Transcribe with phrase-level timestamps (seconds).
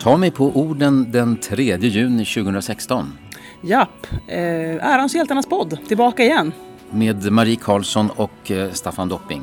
[0.00, 3.12] Ta mig på orden den 3 juni 2016.
[3.60, 4.38] Japp, eh,
[4.86, 6.52] Ärans hjältarnas podd, tillbaka igen.
[6.90, 9.42] Med Marie Karlsson och eh, Staffan Dopping.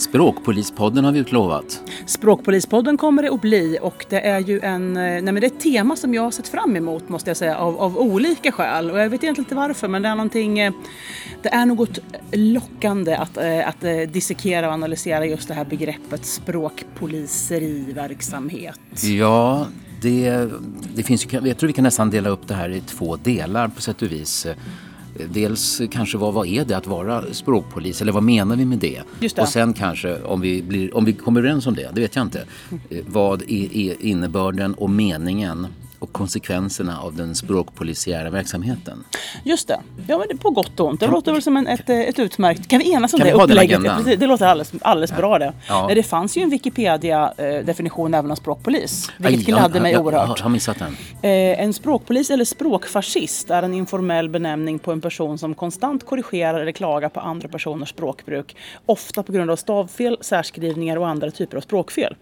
[0.00, 1.82] Språkpolispodden har vi utlovat.
[2.06, 5.50] Språkpolispodden kommer det att bli och det är ju en, eh, nej men det är
[5.50, 8.90] ett tema som jag har sett fram emot måste jag säga av, av olika skäl.
[8.90, 10.72] Och jag vet egentligen inte varför men det är någonting, eh,
[11.42, 11.98] det är något
[12.32, 13.80] lockande att, eh, att
[14.12, 18.80] dissekera och analysera just det här begreppet språkpoliseriverksamhet.
[19.02, 19.66] Ja,
[20.02, 20.48] det,
[20.94, 23.82] det finns jag tror vi kan nästan dela upp det här i två delar på
[23.82, 24.46] sätt och vis.
[25.32, 29.02] Dels kanske vad, vad är det att vara språkpolis eller vad menar vi med det?
[29.20, 29.38] det.
[29.38, 32.26] Och sen kanske om vi, blir, om vi kommer överens om det, det vet jag
[32.26, 32.44] inte.
[32.70, 33.04] Mm.
[33.08, 35.66] Vad är, är innebörden och meningen
[36.00, 39.04] och konsekvenserna av den språkpolisiära verksamheten.
[39.44, 39.80] Just det.
[40.06, 41.00] Ja, det på gott och ont.
[41.00, 42.68] Det kan, låter väl som en, ett, ett utmärkt...
[42.68, 43.80] Kan vi enas om det upplägget?
[44.04, 45.16] Det, det låter alldeles, alldeles ja.
[45.16, 45.52] bra det.
[45.68, 45.90] Ja.
[45.94, 49.10] Det fanns ju en Wikipedia-definition även av språkpolis.
[49.18, 50.38] Vilket gladde mig oerhört.
[50.38, 50.96] Jag har missat den.
[51.22, 56.60] Eh, en språkpolis eller språkfascist är en informell benämning på en person som konstant korrigerar
[56.60, 58.56] eller klagar på andra personers språkbruk.
[58.86, 62.16] Ofta på grund av stavfel, särskrivningar och andra typer av språkfel.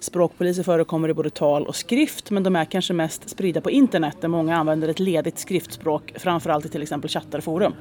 [0.00, 4.16] Språkpoliser förekommer i både tal och skrift men de är kanske mest spridda på internet
[4.20, 7.74] där många använder ett ledigt skriftspråk, framförallt i till exempel chattar och forum.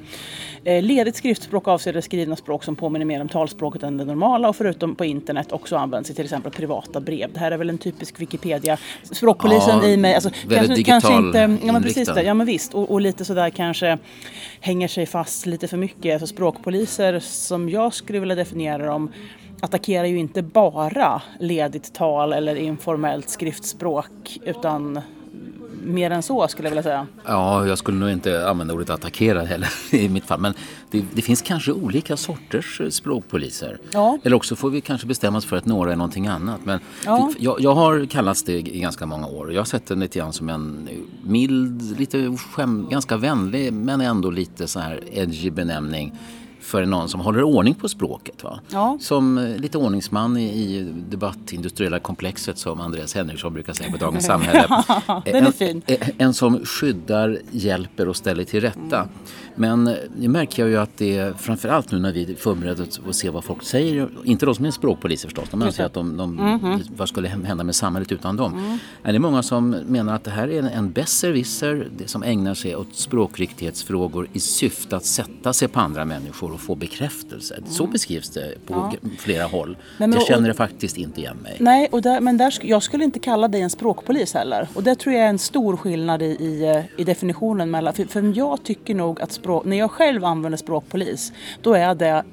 [0.63, 4.49] Eh, ledigt skriftspråk avser det skrivna språk som påminner mer om talspråket än det normala
[4.49, 7.33] och förutom på internet också används i till exempel privata brev.
[7.33, 8.77] Det här är väl en typisk Wikipedia.
[9.03, 12.73] Språkpolisen ja, i mig, alltså, kanske, kanske inte, ja men precis det, ja men visst
[12.73, 13.97] och, och lite sådär kanske
[14.59, 16.13] hänger sig fast lite för mycket.
[16.13, 19.11] Alltså språkpoliser som jag skulle vilja definiera dem
[19.63, 25.01] attackerar ju inte bara ledigt tal eller informellt skriftspråk utan
[25.83, 27.07] mer än så skulle jag vilja säga.
[27.25, 30.39] Ja, jag skulle nog inte använda ordet attackera heller i mitt fall.
[30.39, 30.53] Men
[30.91, 33.77] det, det finns kanske olika sorters språkpoliser.
[33.91, 34.17] Ja.
[34.23, 36.59] Eller också får vi kanske bestämma oss för att några är någonting annat.
[36.63, 37.31] Men ja.
[37.37, 39.53] jag, jag, har kallats det i ganska många år.
[39.53, 40.89] Jag har sett det lite grann som en
[41.23, 46.13] mild, lite skäm, ganska vänlig men ändå lite så här edgy benämning
[46.63, 48.43] för någon som håller ordning på språket.
[48.43, 48.59] Va?
[48.69, 48.97] Ja.
[49.01, 54.25] Som eh, lite ordningsman i, i debattindustriella komplexet som Andreas Henriksson brukar säga på Dagens
[54.25, 54.83] Samhälle.
[55.57, 55.81] Fin.
[55.85, 58.97] En, en, som skyddar, hjälper och ställer till rätta.
[58.97, 59.09] Mm.
[59.55, 63.01] Men eh, det märker jag ju att det är framförallt nu när vi förbereder oss
[63.09, 64.09] att se vad folk säger.
[64.23, 65.49] Inte de som är språkpoliser förstås.
[65.51, 66.81] De anser att de, de mm -hmm.
[66.97, 68.53] vad skulle hända med samhället utan dem.
[68.53, 68.77] Mm.
[69.03, 72.95] Det är många som menar att det här är en besserwisser som ägnar sig åt
[72.95, 77.55] språkriktighetsfrågor i syfte att sätta sig på andra människor och få bekräftelse.
[77.55, 77.69] Mm.
[77.69, 79.09] Så beskrivs det på ja.
[79.19, 79.77] flera håll.
[79.97, 81.57] Men, men, jag känner det faktiskt inte igen mig.
[81.59, 84.67] Nej, och där, men där, jag skulle inte kalla dig en språkpolis heller.
[84.73, 87.93] Och det tror jag är en stor skillnad i, i, eh, i definitionen mellan...
[87.93, 92.23] För, för jag tycker nog att språk, när jag själv använder språkpolis, då är det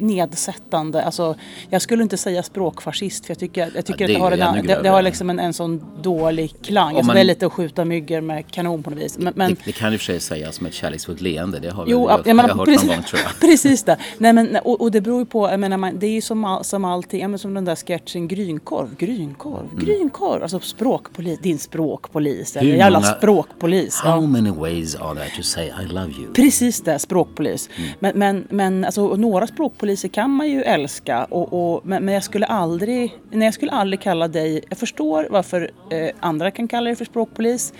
[0.00, 1.02] nedsättande.
[1.02, 1.34] Alltså,
[1.70, 4.56] jag skulle inte säga språkfascist för jag tycker, jag tycker ja, det, att det har,
[4.56, 6.88] en, det, det, har liksom en, en sån dålig klang.
[6.88, 9.18] Alltså, man, det är lite att skjuta myggor med kanon på något vis.
[9.18, 11.58] Men, men, det, det, kan i och för sig sägas med ett kärleksfullt leende.
[11.58, 13.40] Det har, jo, jag, jag, menar, jag hört precis, någon gång tror jag.
[13.40, 13.96] Precis det.
[14.18, 16.44] Nej, men, och, och det beror ju på, jag menar, man, det är ju som,
[16.44, 19.84] all, som allting, ja, men som den där sketchen grynkorv, grynkorv, mm.
[19.84, 20.42] grynkorv.
[20.42, 22.56] Alltså språkpolis, din språkpolis.
[22.56, 24.00] Eller jävla språkpolis.
[24.00, 24.26] How ja.
[24.26, 26.32] many ways are there to say I love you?
[26.44, 27.70] Precis det, språkpolis.
[27.76, 27.90] Mm.
[27.98, 32.24] Men, men, men alltså, några språkpoliser kan man ju älska och, och men, men, jag
[32.24, 36.84] skulle aldrig, nej, jag skulle aldrig kalla dig, jag förstår varför eh, andra kan kalla
[36.84, 37.72] dig för språkpolis.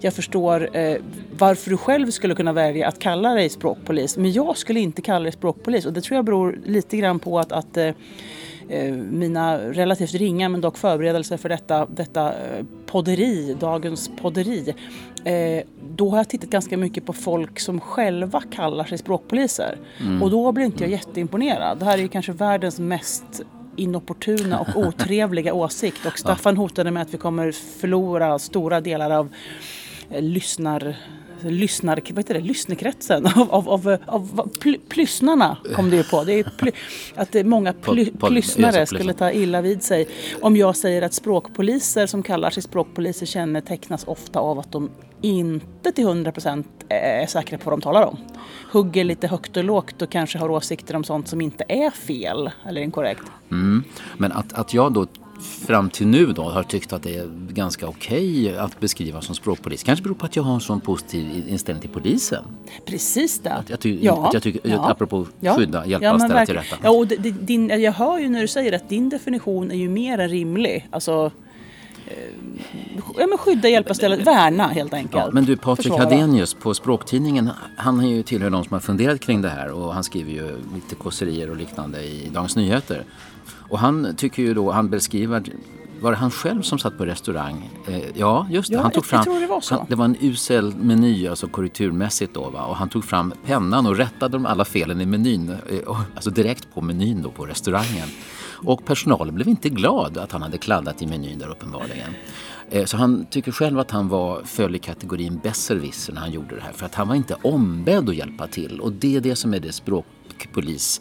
[0.00, 0.96] Jag förstår eh,
[1.38, 4.16] varför du själv skulle kunna välja att kalla dig språkpolis.
[4.16, 7.38] Men jag skulle inte kalla dig språkpolis och det tror jag beror lite grann på
[7.38, 7.92] att, att eh,
[8.68, 14.74] eh mina relativt ringa men dock förberedelser för detta, detta eh, podderi, dagens podderi.
[15.24, 15.62] Eh,
[15.96, 19.78] då har jag tittat ganska mycket på folk som själva kallar sig språkpoliser.
[20.00, 20.22] Mm.
[20.22, 21.78] Och då blir inte jag jätteimponerad.
[21.78, 23.42] Det här är ju kanske världens mest
[23.76, 26.06] inopportuna och otrevliga åsikt.
[26.06, 29.28] Och Staffan hotade med att vi kommer förlora stora delar av
[30.10, 30.96] eh, lyssnar
[31.40, 36.24] lyssnar, vad heter det, lyssnekretsen av, av, av, av pl, plyssnarna kom det ju på.
[36.24, 36.72] Det är ply,
[37.14, 40.08] att många ply, plyssnare skulle ta illa vid sig
[40.40, 45.92] om jag säger att språkpoliser som kallar sig språkpoliser kännetecknas ofta av att de inte
[45.92, 48.16] till 100% är säkra på vad de talar om.
[48.72, 52.50] Hugger lite högt och lågt och kanske har åsikter om sånt som inte är fel
[52.68, 53.22] eller inkorrekt.
[53.50, 53.84] Mm.
[54.16, 55.06] Men att, att jag då
[55.40, 59.34] fram till nu då har tyckt att det är ganska okej okay att beskriva som
[59.34, 59.82] språkpolis.
[59.82, 62.44] Kanske beror på att jag har en sån positiv inställning till polisen.
[62.86, 63.52] Precis det.
[63.52, 64.26] Att jag, ty ja.
[64.26, 64.90] att jag tycker, ja.
[64.90, 65.26] apropå
[65.56, 66.76] skydda, hjälpa, ja, ställa till rätta.
[66.82, 70.18] Ja, och din, jag hör ju när du säger att din definition är ju mer
[70.18, 70.88] än rimlig.
[70.90, 71.30] Alltså,
[73.18, 75.24] ja, men skydda, hjälpa, ställa, värna helt enkelt.
[75.24, 79.20] Ja, men du Patrik Hadenius på Språktidningen, han är ju tillhör de som har funderat
[79.20, 83.04] kring det här och han skriver ju lite kåserier och liknande i Dagens Nyheter.
[83.68, 85.42] Och han tycker ju då, han beskriver
[86.00, 87.70] var det han själv som satt på restaurang?
[87.88, 88.74] Eh, ja, just det.
[88.76, 89.62] Ja, han tog fram, det var.
[89.70, 92.50] Han, det var en usel meny, alltså korrekturmässigt då.
[92.50, 92.64] Va?
[92.64, 95.48] Och han tog fram pennan och rättade de alla felen i menyn.
[95.50, 98.08] eh, Alltså direkt på menyn då på restaurangen.
[98.60, 102.10] Och personalen blev inte glad att han hade kladdat i menyn där uppenbarligen.
[102.70, 106.54] Eh, Så han tycker själv att han var, föll i kategorin besserwisser när han gjorde
[106.56, 106.72] det här.
[106.72, 108.80] För att han var inte ombedd att hjälpa till.
[108.80, 111.00] Och det är det som är det språkpolis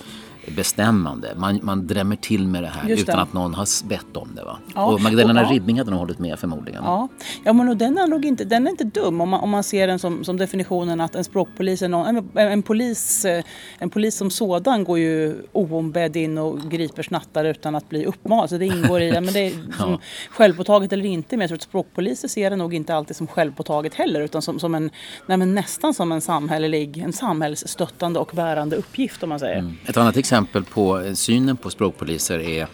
[0.55, 1.33] bestämmande.
[1.37, 3.21] Man, man drämmer till med det här Just utan det.
[3.21, 4.43] att någon har bett om det.
[4.43, 4.57] Va?
[4.75, 5.51] Ja, Och Magdalena och- ja.
[5.55, 6.83] Ribbing hade nog hållit med förmodligen.
[6.83, 7.07] Ja,
[7.43, 9.63] ja men och den är nog inte, den är inte dum om man, om man
[9.63, 13.43] ser den som, som definitionen att en språkpolis är någon, en, en, polis, eh,
[13.79, 18.49] en polis som sådan går ju oombedd in och griper snattare utan att bli uppmanad.
[18.49, 19.99] Så det ingår i, ja, men det är Ja.
[20.29, 21.37] självpåtaget eller inte.
[21.37, 24.59] Men jag tror att språkpoliser ser det nog inte alltid som självpåtaget heller utan som,
[24.59, 24.89] som en,
[25.25, 29.73] nej, nästan som en samhällelig, en samhällsstöttande och bärande uppgift om man säger.
[29.85, 32.67] Ett annat exempel exempel på synen på språkpoliser är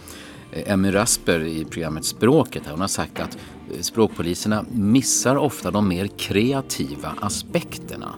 [0.51, 2.63] eh, Emmy Rasper i programmet Språket.
[2.69, 3.37] Hon har sagt att
[3.71, 8.15] eh, språkpoliserna missar ofta de mer kreativa aspekterna.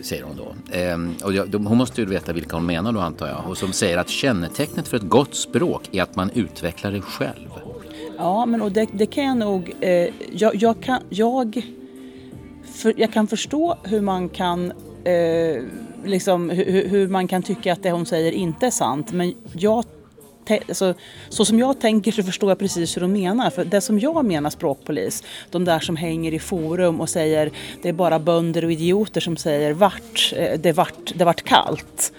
[0.00, 0.54] Säger hon då.
[0.72, 3.48] Ehm, och jag, hon måste ju veta vilka hon menar då antar jag.
[3.48, 7.48] Och som säger att kännetecknet för ett gott språk är att man utvecklar det själv.
[8.18, 9.74] Ja, men och det, det kan jag nog...
[9.80, 11.62] Eh, jag, jag, kan, jag,
[12.74, 14.72] för, jag kan förstå hur man kan...
[15.04, 15.64] Eh,
[16.04, 19.12] liksom, hur, hur man kan tycka att det hon säger inte är sant.
[19.12, 19.84] Men jag...
[20.68, 20.94] Alltså,
[21.28, 23.50] så som jag tänker så förstår jag precis hur de menar.
[23.50, 27.50] För det som jag menar språkpolis, de där som hänger i forum och säger
[27.82, 32.12] det är bara bönder och idioter som säger vart, eh, det vart, det vart kallt.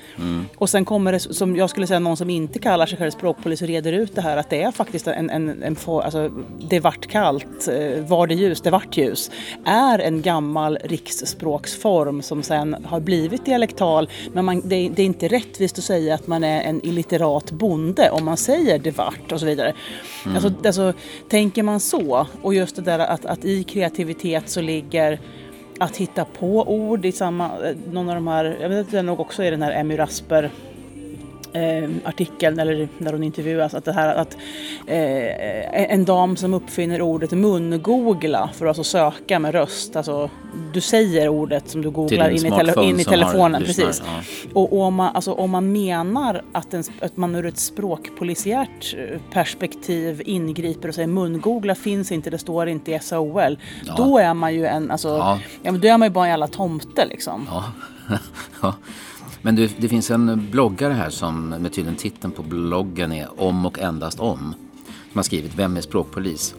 [0.57, 3.61] Och sen kommer det, som jag skulle säga, någon som inte kallar sig själv språkpolis
[3.61, 6.29] och reder ut det här att det är faktiskt en, en, en alltså,
[6.69, 9.31] det vart kallt, eh, var det ljus, det vart ljus,
[9.65, 14.09] är en gammal riksspråksform som sen har blivit dialektal.
[14.33, 17.51] Men man, det, är- det är inte rättvist att säga att man är en illiterat
[17.51, 19.73] bonde om man säger det vart och så vidare.
[20.25, 20.93] Alltså, alltså,
[21.29, 25.19] tänker man så, och just det där att, att i kreativitet så ligger
[25.79, 29.01] att hitta på ord i samma, eh, någon av de här, jag vet att det
[29.01, 30.51] nog också är den här Emmy Rasper
[31.53, 34.37] eh, artikeln eller när hon intervjuas att det här att
[34.87, 40.29] eh, en dam som uppfinner ordet mungogla för att alltså söka med röst, alltså
[40.73, 43.63] du säger ordet som du googlar in i, tele, in i telefonen.
[43.63, 44.03] Precis.
[44.05, 44.21] ja.
[44.53, 48.95] Och, och om, man, alltså, om man menar att, en, att man ur ett språkpolisiärt
[48.97, 53.57] eh, perspektiv ingriper och säger mungogla finns inte, det står inte i SOL.
[53.85, 53.93] Ja.
[53.97, 55.39] Då är man ju en, alltså, Ja.
[55.63, 55.71] ja.
[55.71, 57.47] då är man ju bara en jävla tomte liksom.
[59.41, 63.65] Men det, det finns en bloggare här som med tydligen titeln på bloggen är Om
[63.65, 64.55] och endast om.
[65.11, 66.55] Som har skrivit Vem är språkpolis?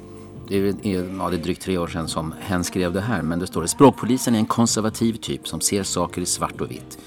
[0.49, 0.75] Det är,
[1.19, 3.63] ja, det är drygt tre år sedan som hen skrev det här men det står
[3.63, 6.99] det Språkpolisen är en konservativ typ som ser saker i svart och vitt.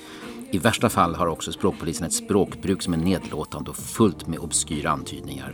[0.52, 4.92] I värsta fall har också språkpolisen ett språkbruk som är nedlåtande och fullt med obskyra
[4.92, 5.54] antydningar.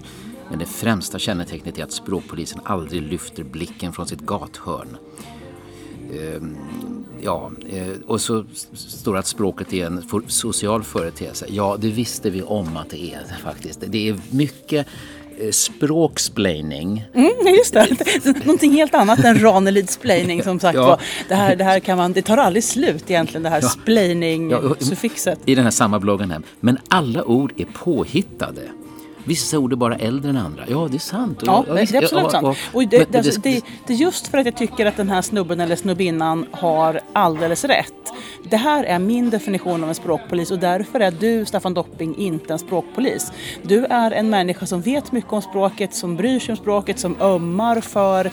[0.50, 4.97] Men det främsta kännetecknet är att språkpolisen aldrig lyfter blicken från sitt gathörn.
[6.12, 6.58] Ehm,
[7.22, 11.46] ja, eh, och så står det att språket är en social företeelse.
[11.50, 13.84] Ja, det visste vi om att det är faktiskt.
[13.88, 14.88] Det är mycket
[15.40, 17.06] eh, språksplaining.
[17.13, 17.88] Mm, just det.
[18.46, 20.88] Någonting helt annat än Ranelidsplaining som sagt Ja.
[20.88, 21.02] var.
[21.28, 25.38] Det här, det här kan man, det tar aldrig slut egentligen det här Ja, splaining-suffixet.
[25.46, 26.42] I den här samma bloggen här.
[26.60, 28.62] Men alla ord är påhittade.
[29.25, 30.63] Vissa ord är bara äldre än andra.
[30.68, 31.39] Ja, det är sant.
[31.45, 32.47] Ja, det är absolut ja, sant.
[32.47, 35.10] och- Och det, men alltså, det, det är just för att jag tycker att den
[35.10, 37.93] här snubben eller snubbinnan har alldeles rätt.
[38.50, 42.53] Det här är min definition av en språkpolis och därför är du, Staffan Dopping, inte
[42.53, 43.31] en språkpolis.
[43.63, 47.15] Du är en människa som vet mycket om språket, som bryr sig om språket, som
[47.22, 48.31] ömmar för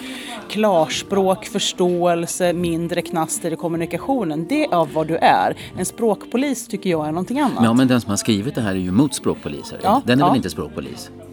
[0.49, 4.47] klarspråk, förståelse, mindre knaster i kommunikationen.
[4.49, 5.57] Det är vad du är.
[5.79, 7.65] En språkpolis tycker jag är någonting annat.
[7.65, 9.79] Ja, men den som har skrivit det här är ju mot språkpoliser.
[9.83, 10.29] Ja, den är ja.
[10.29, 10.78] väl inte språkpolis?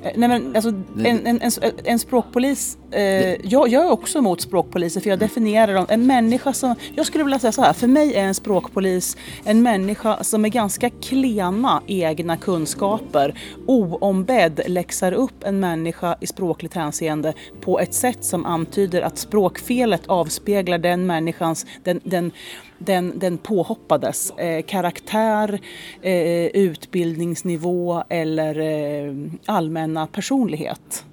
[0.06, 1.52] Eh, Nej men alltså en, en, en,
[1.84, 3.02] en språkpolis, eh,
[3.46, 7.24] jag, jag är också emot språkpoliser för jag definierar dem, en människa som, jag skulle
[7.24, 11.82] vilja säga så här, för mig är en språkpolis en människa som med ganska klena
[11.88, 19.02] egna kunskaper oombedd läxar upp en människa i språkligt hänseende på ett sätt som antyder
[19.02, 22.32] att språkfelet avspeglar den människans, den, den
[22.78, 25.60] den, den påhoppades eh, karaktär,
[26.02, 29.14] eh, utbildningsnivå eller eh,
[29.46, 31.06] allmänna personlighet.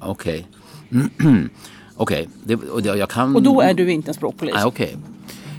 [0.00, 0.46] Okej.
[1.96, 2.10] Och
[2.82, 3.36] det- jag kan...
[3.36, 4.54] Och då är du inte en språkpolis.
[4.54, 4.96] Nej, okej.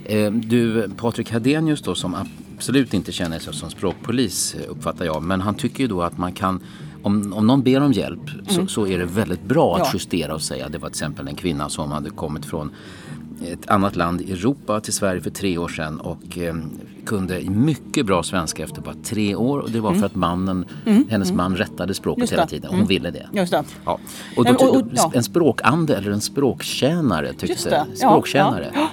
[0.05, 2.15] Eh, Du, Patrik Hadenius då som
[2.55, 5.23] absolut inte känner sig som språkpolis eh, uppfattar jag.
[5.23, 6.63] Men han tycker ju då att man kan,
[7.03, 9.87] om, om någon ber om hjälp så, så är det väldigt bra att Mm.
[9.87, 9.93] Ja.
[9.93, 10.69] justera och säga.
[10.69, 12.71] Det var till exempel en kvinna som hade kommit från
[13.47, 16.55] ett annat land i Europa till Sverige för tre år sedan och eh,
[17.05, 20.65] kunde mycket bra svenska efter bara tre år och det var för att mannen,
[21.09, 22.21] hennes man rättade språket Mm.
[22.23, 23.29] Just hela tiden och hon ville det.
[23.33, 23.63] Just det.
[23.85, 23.99] Ja.
[24.37, 25.11] Och då, och- och- ja.
[25.15, 27.97] En språkande eller en språktjänare tyckte det.
[27.97, 28.71] Språktjänare.
[28.73, 28.89] ja.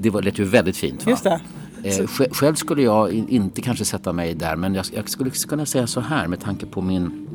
[0.00, 1.04] Det var, lät ju väldigt fint.
[1.06, 1.10] Va?
[1.10, 1.40] Just det.
[1.82, 5.30] Eh, sj- själv skulle jag in- inte kanske sätta mig där men jag, jag skulle
[5.30, 7.26] kunna säga så här med tanke på min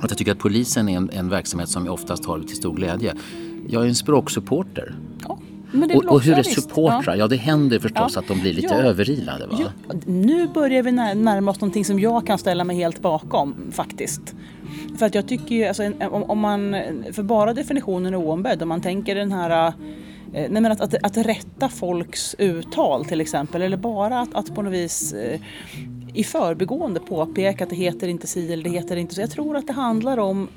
[0.00, 2.74] att jag tycker att polisen är en, en verksamhet som jag oftast har till stor
[2.76, 3.14] glädje.
[3.68, 4.94] Jag är en språksupporter.
[5.28, 5.38] Ja.
[5.94, 7.16] Och, och hur är ja, supportrar?
[7.16, 7.28] Ja.
[7.28, 8.20] det händer förstås Ja.
[8.20, 8.80] att de blir lite Ja.
[8.80, 9.46] överilade.
[9.46, 9.58] Va?
[9.60, 13.54] Ja, nu börjar vi när- närma oss någonting som jag kan ställa mig helt bakom
[13.72, 14.34] faktiskt.
[14.98, 16.76] För att jag tycker ju, alltså, om, om man,
[17.12, 19.72] för bara definitionen är oombedd, om man tänker den här eh,
[20.32, 24.62] Nej men att, att, att rätta folks uttal till exempel eller bara att, att på
[24.62, 25.40] något vis eh,
[26.14, 29.20] i förbigående påpeka att det heter inte si eller det heter inte så.
[29.20, 30.48] Jag tror att det handlar om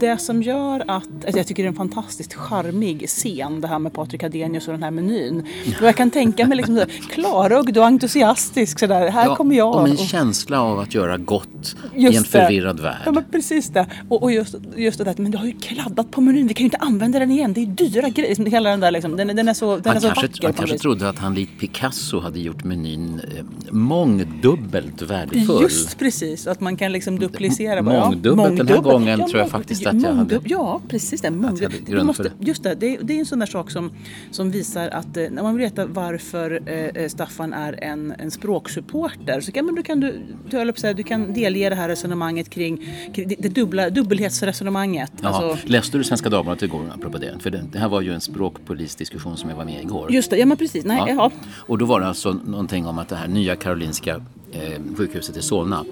[0.00, 3.78] det som gör att, alltså jag tycker det är en fantastiskt charmig scen det här
[3.78, 5.46] med Patrik Adenius och den här menyn.
[5.80, 9.74] Och jag kan tänka mig liksom klarögd och entusiastisk sådär, här Ja, kommer jag.
[9.74, 12.24] Om en och- känsla av att göra gott i en det.
[12.28, 13.02] förvirrad värld.
[13.06, 13.86] Ja men precis det.
[14.08, 16.62] Och, och just, just det där, men du har ju kladdat på menyn, vi kan
[16.62, 18.50] ju inte använda den igen, det är dyra grejer.
[18.50, 20.52] Hela den där liksom, den, den är så, den Han är så kanske, vacker han
[20.52, 25.62] kanske trodde att han likt Picasso hade gjort menyn eh, mångdubbelt värdefull.
[25.62, 27.76] Just precis, att man kan liksom duplicera.
[27.76, 31.28] Ja, Mångdubbelt den här gången tror jag mång- faktiskt att jag hade- Ja, precis det.
[31.28, 32.32] Mångdub- hade grund måste.
[32.40, 33.90] Just det, det är, det är en sån där sak som,
[34.30, 38.30] som visar att eh, när man vill veta varför eh, eh, Staffan är en, en
[38.30, 42.76] språksupporter så kan, men du, kan du, du, du kan delge det här resonemanget kring,
[43.14, 45.12] kring det, det dubbla, dubbelhetsresonemanget.
[45.22, 45.32] Jaha.
[45.44, 47.34] Alltså, Läste du Svenska Dagbladet igår apropå det?
[47.40, 50.12] För det, det här var ju en språkpolisdiskussion som jag var med i igår.
[50.12, 50.84] just det, ja men precis.
[50.84, 51.30] Nej, ja.
[51.56, 54.20] Och då var det alltså någonting om att det här nya Karolinska
[54.52, 55.84] eh, sjukhuset i Solna,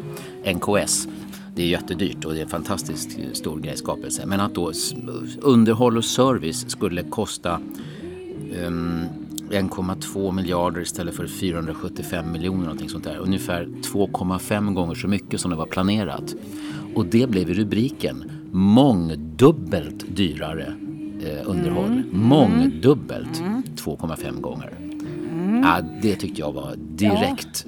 [0.54, 1.08] NKS,
[1.54, 4.26] det är jättedyrt och det är en fantastiskt stor grej, skapelse.
[4.26, 4.72] Men att då
[5.40, 7.60] underhåll och service skulle kosta
[8.60, 9.04] ehm,
[9.50, 13.16] 1,2 miljarder istället för 475 miljoner någonting sånt där.
[13.18, 16.34] Ungefär 2,5 gånger så mycket som det var planerat.
[16.94, 20.74] Och det blev i rubriken mångdubbelt dyrare
[21.26, 21.90] eh, underhåll.
[21.90, 22.08] Mm.
[22.12, 23.42] Mångdubbelt
[23.76, 24.78] 2,5 gånger.
[25.62, 27.66] Ja, det tyckte jag var direkt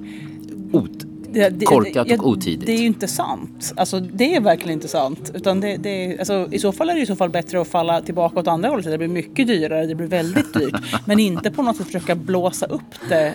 [0.71, 2.65] ot- Det- det- korkat och otidigt.
[2.65, 3.73] Det är ju inte sant.
[3.77, 5.31] Alltså, det är verkligen inte sant.
[5.33, 7.67] Utan det, det är, alltså, I så fall är det i så fall bättre att
[7.67, 8.85] falla tillbaka åt andra hållet.
[8.85, 10.75] Det blir mycket dyrare, det blir väldigt dyrt.
[11.05, 13.33] men inte på något sätt försöka blåsa upp det.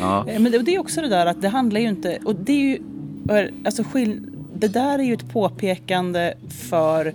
[0.00, 0.24] Ja.
[0.28, 2.18] Eh, Men det, och det är också det där att det handlar ju inte...
[2.24, 2.78] Och det är ju...
[3.64, 4.20] Alltså, skill,
[4.54, 6.34] det där är ju ett påpekande
[6.70, 7.12] för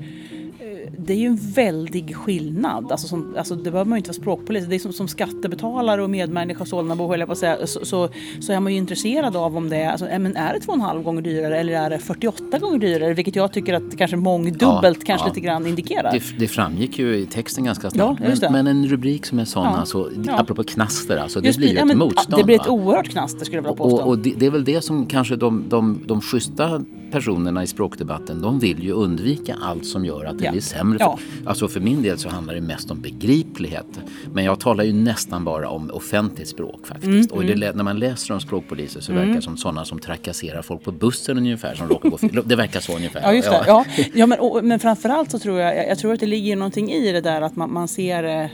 [0.98, 2.92] det är ju en väldig skillnad.
[2.92, 4.66] Alltså, som, alltså det behöver man ju inte vara språkpolis.
[4.66, 8.10] Det är som, som skattebetalare och medmänniska Solnabo höll jag på att säga, så, så,
[8.40, 10.78] så är man ju intresserad av om det är, alltså, men är det två och
[10.78, 13.14] en halv gånger dyrare eller är det 48 gånger dyrare?
[13.14, 15.30] Vilket jag tycker att kanske mångdubbelt Ja, kanske ja.
[15.30, 16.12] lite grann indikerar.
[16.12, 18.18] Det, det framgick ju i texten ganska snart.
[18.22, 20.40] Ja, men, men en rubrik som är sån, Ja, alltså, ja.
[20.40, 22.38] apropå knaster, alltså, det Just blir ju ett men, motstånd.
[22.38, 23.98] Det blir ett oerhört knaster skulle jag vilja påstå.
[23.98, 26.82] Och, och det, det är väl det som kanske de, de, de schyssta
[27.12, 30.81] personerna i språkdebatten, de vill ju undvika allt som gör att det blir sämre.
[31.00, 31.18] Ja.
[31.18, 34.00] För, alltså för min del så handlar det mest om begriplighet.
[34.34, 37.08] Men jag talar ju nästan bara om offentligt språk faktiskt.
[37.08, 40.00] Mm, och det, lä- när man läser om språkpoliser så verkar det som sådana som
[40.00, 41.76] trakasserar folk på bussen ungefär.
[41.76, 42.44] Som råkar gå fel.
[42.46, 43.22] Det verkar så ungefär.
[43.22, 43.64] Ja, just det.
[43.68, 43.86] Ja.
[44.14, 47.12] Ja, men, och, men framförallt så tror jag, jag, tror att det ligger någonting i
[47.12, 48.50] det där att man, man ser eh,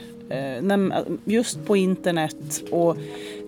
[0.62, 3.02] när, just på internet och eh,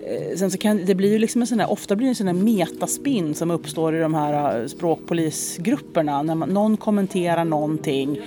[0.06, 2.14] Eh, sen så kan det blir ju liksom en sån där, ofta blir det en
[2.14, 8.20] sån där metaspinn som uppstår i de här eh, språkpolisgrupperna när man, någon kommenterar någonting.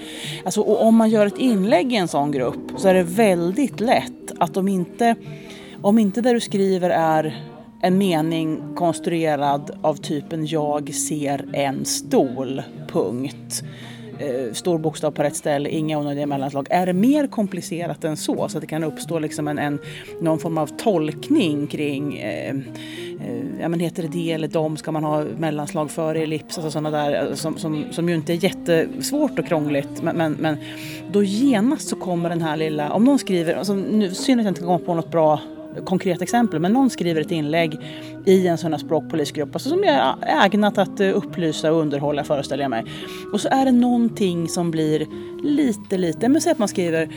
[0.45, 3.79] Alltså, och om man gör ett inlägg i en sån grupp så är det väldigt
[3.79, 5.15] lätt att om inte,
[5.81, 7.49] om inte det du skriver är
[7.81, 13.63] en mening konstruerad av typen jag ser en stol, punkt.
[14.23, 16.67] Eh, stor bokstav på rätt ställe, inga onödiga mellanslag.
[16.69, 19.79] Är det mer komplicerat än så, så att det kan uppstå liksom en, en,
[20.21, 24.91] någon form av tolkning kring eh, eh, ja, men heter det det eller dom, ska
[24.91, 28.43] man ha mellanslag före ellips, alltså sådana där eh, som, som, som ju inte är
[28.43, 30.01] jättesvårt och krångligt.
[30.01, 30.57] Men, men, men
[31.11, 34.51] då genast så kommer den här lilla, om någon skriver, alltså, nu synd att jag
[34.51, 35.39] inte kan komma på något bra
[35.85, 37.79] konkret exempel, men någon skriver ett inlägg
[38.25, 40.15] i en sån här språkpolisgrupp alltså som är
[40.45, 42.85] ägnat att eh, upplysa och underhålla föreställer jag mig.
[43.33, 45.07] Och så är det någonting som blir
[45.43, 47.09] lite, lite, men säg att man skriver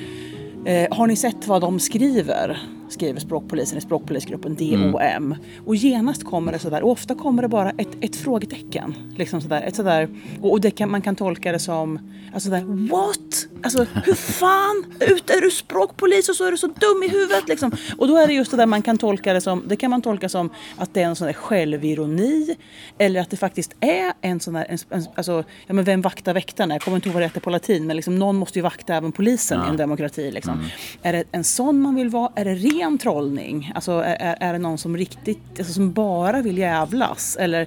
[0.64, 2.58] eh, har ni sett vad de skriver?
[2.88, 4.94] Skriver språkpolisen i språkpolisgruppen DOM.
[4.94, 5.34] Mm.
[5.66, 8.94] Och genast kommer det sådär, och ofta kommer det bara ett, ett frågetecken.
[9.16, 10.08] Liksom sådär, ett sådär,
[10.40, 11.98] och, och det kan, man kan tolka det som,
[12.34, 13.48] alltså där, what?
[13.62, 17.48] Alltså hur fan, ut, är du språkpolis och så är du så dum i huvudet
[17.48, 17.72] liksom.
[17.98, 20.02] Och då är det just det där man kan tolka det som, det kan man
[20.02, 22.56] tolka som att det är en sån där självironi.
[22.98, 26.34] Eller att det faktiskt är en sån där, en, en, alltså, ja men vem vaktar
[26.34, 26.74] väktarna?
[26.74, 28.94] Jag kommer inte ihåg vad det heter på latin, men liksom, någon måste ju vakta
[28.94, 29.66] även polisen ja.
[29.66, 30.30] i en demokrati.
[30.30, 30.54] Liksom.
[30.54, 30.66] Mm.
[31.02, 32.32] Är det en sån man vill vara?
[32.34, 33.72] Är det ren trollning?
[33.74, 37.36] Alltså är, är det någon som riktigt, alltså, som bara vill jävlas?
[37.40, 37.66] Eller,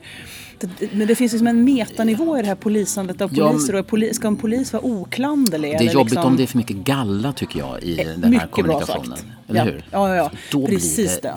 [0.91, 3.73] men det finns liksom en metanivå i det här polisandet av poliser.
[3.73, 5.71] Ja, och poli, ska en polis vara oklanderlig?
[5.79, 6.31] Det är jobbigt liksom...
[6.31, 9.17] om det är för mycket galla tycker jag i eh, den här kommunikationen.
[9.47, 9.65] Eller ja.
[9.65, 9.85] hur?
[9.91, 10.31] Ja, ja, ja.
[10.51, 11.27] Då precis det.
[11.27, 11.35] det.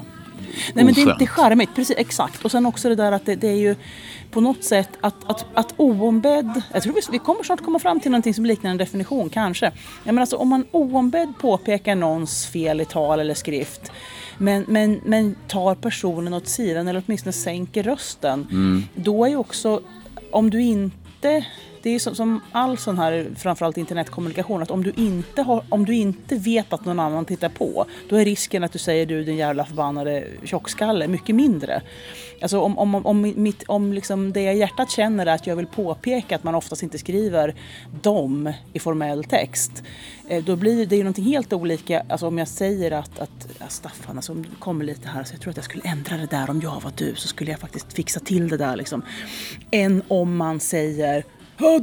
[0.74, 2.44] Nej, men det är inte charmigt, precis exakt.
[2.44, 3.76] Och sen också det där att det, det är ju
[4.32, 8.00] på något sätt att, att, att oombedd, jag tror vi, vi kommer snart komma fram
[8.00, 9.66] till någonting som liknar en definition, kanske.
[10.04, 13.92] Ja, men alltså, om man oombedd påpekar någons fel i tal eller skrift
[14.38, 18.84] men, men, men tar personen åt sidan eller åtminstone sänker rösten, mm.
[18.94, 19.80] då är ju också,
[20.30, 21.46] om du inte
[21.82, 25.84] det är som, som all sån här, framförallt internetkommunikation, att om du, inte har, om
[25.84, 29.24] du inte vet att någon annan tittar på, då är risken att du säger du
[29.24, 31.82] din jävla förbannade tjockskalle mycket mindre.
[32.42, 35.66] Alltså om, om, om, mitt, om liksom det jag hjärtat känner är att jag vill
[35.66, 37.54] påpeka att man oftast inte skriver
[38.02, 39.82] dom i formell text.
[40.28, 42.02] Eh, då blir det ju någonting helt olika.
[42.08, 45.34] Alltså om jag säger att, att ja, Staffan, alltså om du kommer lite här så
[45.34, 47.60] jag tror att jag skulle ändra det där om jag var du så skulle jag
[47.60, 49.02] faktiskt fixa till det där liksom.
[49.70, 51.24] Än om man säger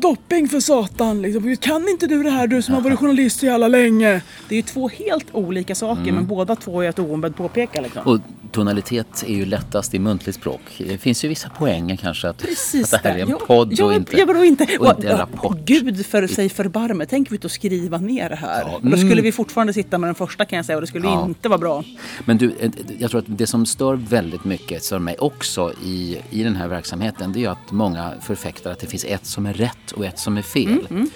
[0.01, 1.57] dopping för satan liksom.
[1.57, 4.21] Kan inte du det här du som har varit journalist så jävla länge?
[4.49, 6.15] Det är ju två helt olika saker mm.
[6.15, 8.01] men båda två är ett oombedd påpeka liksom.
[8.05, 8.19] Och
[8.51, 10.61] tonalitet är ju lättast i muntligt språk.
[10.77, 13.85] Det finns ju vissa poänger kanske att, Precis att det här är en podd ja,
[13.85, 15.57] och, inte, ja, och, inte, och inte en rapport.
[15.65, 17.05] Gud för sig förbarme.
[17.05, 18.61] Tänk vi att skriva ner det här.
[18.61, 18.91] Ja, mm.
[18.91, 21.25] Då skulle vi fortfarande sitta med den första kan jag säga och det skulle ja.
[21.25, 21.83] inte vara bra.
[22.25, 26.17] Men du, eh, jag tror att det som stör väldigt mycket, stör mig också i,
[26.29, 29.45] i den här verksamheten, det är ju att många förfäktar att det finns ett som
[29.45, 30.67] är rätt och ett som är fel.
[30.67, 31.09] Mm, mm.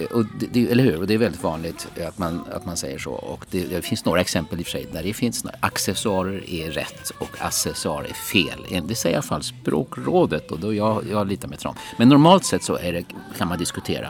[0.00, 1.00] Eh, och det, eller hur?
[1.00, 3.12] Och det är väldigt vanligt att man, att man säger så.
[3.12, 6.70] Och det, det finns några exempel i och för sig där det finns accessoarer är
[6.70, 8.84] rätt och accessoarer är fel.
[8.88, 11.74] Det säger i alla fall språkrådet och då jag, jag litar mig till dem.
[11.96, 13.04] Men normalt sett så är det,
[13.38, 14.08] kan man diskutera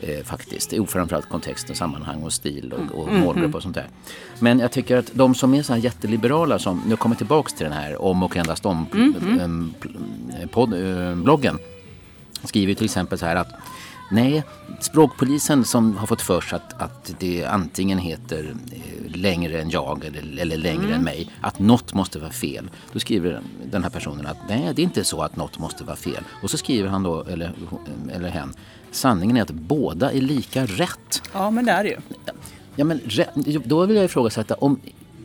[0.00, 0.74] eh, faktiskt.
[0.88, 3.54] Framförallt kontext och sammanhang och stil och, och mm, målgrupp mm.
[3.54, 3.88] och sånt där.
[4.38, 7.64] Men jag tycker att de som är så här jätteliberala som, nu kommer tillbaks till
[7.64, 9.74] den här om och endast om mm, mm.
[10.50, 10.74] Pod,
[11.16, 11.58] bloggen
[12.44, 13.48] skriver till exempel så här att
[14.10, 14.44] Nej,
[14.80, 20.04] språkpolisen som har fått för sig att, att det antingen heter eh, längre än jag
[20.04, 20.92] eller, eller längre mm.
[20.92, 22.70] än mig, att något måste vara fel.
[22.92, 25.96] Då skriver den här personen att nej, det är inte så att något måste vara
[25.96, 26.24] fel.
[26.42, 27.52] Och så skriver han då, eller,
[28.12, 28.54] eller hen,
[28.90, 31.22] sanningen är att båda är lika rätt.
[31.32, 31.96] Ja, men det är det ju.
[32.76, 33.00] Ja, men
[33.64, 34.80] då vill jag ifrågasätta om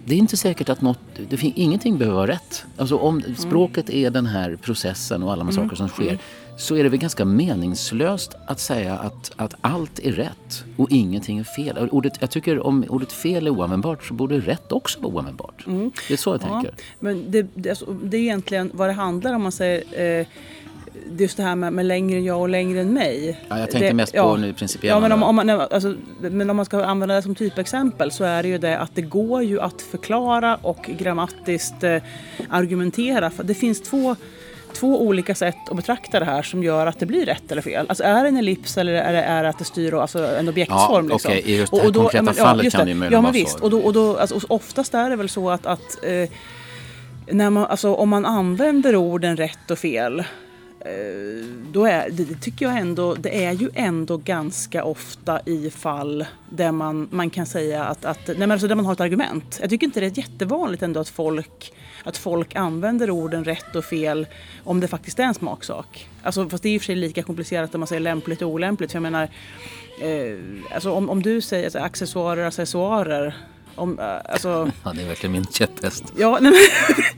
[0.05, 2.65] det är inte säkert att något, det finns, ingenting behöver vara rätt.
[2.77, 3.35] Alltså om mm.
[3.35, 5.63] språket är den här processen och alla de mm.
[5.63, 6.19] saker som sker mm
[6.57, 11.39] så är det väl ganska meningslöst att säga att, att allt är rätt och ingenting
[11.39, 11.89] är fel.
[11.91, 15.67] Ordet, jag tycker om ordet fel är oanvändbart så borde rätt också vara oanvändbart.
[15.67, 15.91] Mm.
[16.07, 16.75] Det är så jag ja, tänker.
[16.99, 19.43] Men det, det, alltså, det, är egentligen vad det handlar om.
[19.43, 19.83] Man säger,
[20.21, 20.27] eh,
[21.17, 23.39] just det här med, med, längre än jag och längre än mig.
[23.49, 24.95] Ja, jag tänkte det, mest på ja, nu principiella.
[24.95, 28.23] Ja, men om, om man, alltså, men om man ska använda det som typexempel så
[28.23, 32.01] är det ju det att det går ju att förklara och grammatiskt eh,
[32.49, 33.29] argumentera.
[33.29, 34.15] För det finns två
[34.73, 37.85] två olika sätt att betrakta det här som gör att det blir rätt eller fel.
[37.89, 40.49] Alltså är det en ellips eller är det, är det att det styr alltså en
[40.49, 41.09] objektsform?
[41.09, 41.31] Ja, liksom?
[41.31, 41.53] Okej, okay.
[41.53, 43.21] i just det här och då, konkreta men, fallet ja, kan det ju möjligen ja,
[43.21, 43.59] men visst.
[43.59, 46.29] Och, då, och då, alltså, oftast är det väl så att, att eh,
[47.27, 50.23] när man, alltså, om man använder orden rätt och fel
[50.85, 56.25] Eh, då är, det tycker jag ändå, det är ju ändå ganska ofta i fall
[56.49, 59.57] där man, man kan säga att, att nej men alltså där man har ett argument.
[59.61, 63.85] Jag tycker inte det är jättevanligt ändå att folk att folk använder orden rätt och
[63.85, 64.27] fel
[64.63, 66.09] om det faktiskt är en smaksak.
[66.23, 68.49] Alltså, fast det är i och för sig lika komplicerat om man säger lämpligt och
[68.49, 68.91] olämpligt.
[68.91, 69.29] För jag menar,
[70.01, 70.37] eh,
[70.75, 73.35] alltså om, om du säger alltså, accessoarer, accessoarer
[73.75, 74.71] om, eh, alltså...
[74.83, 76.03] Ja, det är verkligen min käpphäst.
[76.17, 76.51] Ja, nej,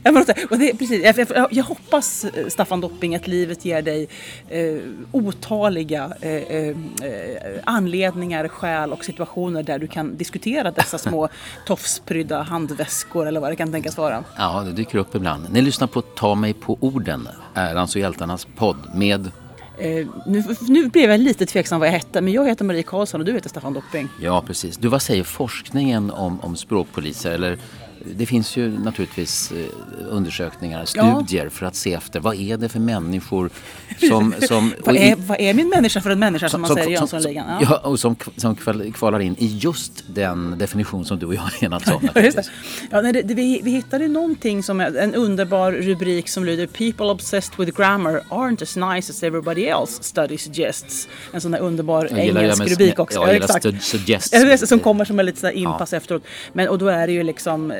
[0.02, 3.82] men, jag, och det, precis, jag, jag, jag, hoppas, eh, Staffan Dopping, att livet ger
[3.82, 4.08] dig
[4.48, 4.78] eh,
[5.12, 6.76] otaliga eh, eh,
[7.64, 11.28] anledningar, skäl och situationer där du kan diskutera dessa små
[11.66, 14.24] tofsprydda handväskor eller vad det kan tänkas vara.
[14.36, 15.46] Ja, det dyker upp ibland.
[15.50, 19.30] Ni lyssnar på Ta mig på orden, Ärans och hjältarnas podd med
[19.78, 23.20] Eh, nu, nu blev jag lite tveksam vad jag hette, men jag heter Marie Karlsson
[23.20, 24.08] och du heter Staffan Dopping.
[24.20, 24.76] Ja, precis.
[24.76, 27.32] Du, vad säger forskningen om, om språkpoliser?
[27.32, 27.58] Eller
[28.14, 29.66] det finns ju naturligtvis eh,
[30.08, 31.50] undersökningar, studier ja.
[31.50, 33.50] för att se efter vad är det för människor
[34.08, 34.34] som...
[34.48, 36.92] som vad, är, vad är min människa för en människa som, som man säger i
[36.92, 37.46] Jönssonligan?
[37.48, 37.66] Ja.
[37.70, 38.56] ja, och som, som
[38.94, 42.08] kvalar in i just den definition som du och jag har enats om.
[42.14, 42.44] ja, just det.
[42.90, 47.06] Ja, nej, det, vi, vi hittade någonting som är en underbar rubrik som lyder People
[47.06, 51.08] obsessed with grammar aren't as nice as everybody else study suggests.
[51.32, 53.18] En sån där underbar engelsk rubrik också.
[53.18, 54.68] Ja, jag gillar suggests.
[54.68, 56.22] Som kommer som en lite inpass efteråt.
[56.52, 57.72] Men, och då är det ju liksom,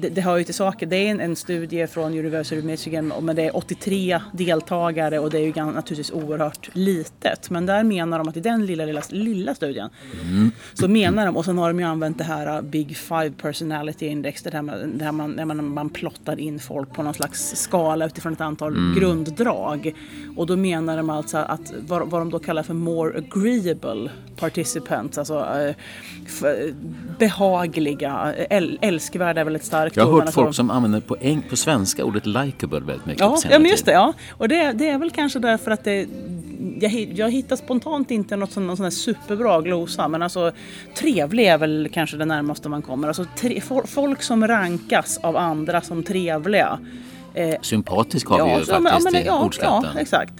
[0.00, 0.88] det, det hör ju till saken.
[0.88, 5.30] Det är en, en, studie från University of Michigan men det är 83 deltagare och
[5.30, 7.50] det är ju naturligtvis oerhört litet.
[7.50, 9.90] Men där menar de att i den lilla, lilla, lilla studien
[10.22, 10.50] mm.
[10.74, 14.06] så menar de, och sen har de ju använt det här uh, Big Five Personality
[14.06, 18.06] Index, med, det här man, när man, man plottar in folk på någon slags skala
[18.06, 19.00] utifrån ett antal mm.
[19.00, 19.94] grunddrag.
[20.36, 25.18] Och då menar de alltså att vad, vad de då kallar för more agreeable participants,
[25.18, 25.74] alltså uh,
[27.18, 28.34] behagliga,
[28.80, 29.96] älskvärda är väl ett starkt.
[29.96, 33.20] Jag har hört folk som använder på, eng, på svenska ordet likeable väldigt mycket.
[33.20, 33.92] Ja, ja men just det.
[33.92, 34.12] Ja.
[34.30, 36.08] Och det, det är väl kanske därför att det,
[36.80, 40.52] jag, jag hittar spontant inte något sån, någon sån här superbra glosa men alltså
[40.98, 43.08] trevlig är väl kanske det närmaste man kommer.
[43.08, 46.78] Alltså tre, folk som rankas av andra som trevliga.
[47.34, 49.90] Eh, Sympatisk har ja, vi ju faktiskt ja, men, ja, i ordskatten.
[49.94, 50.32] Ja, exakt.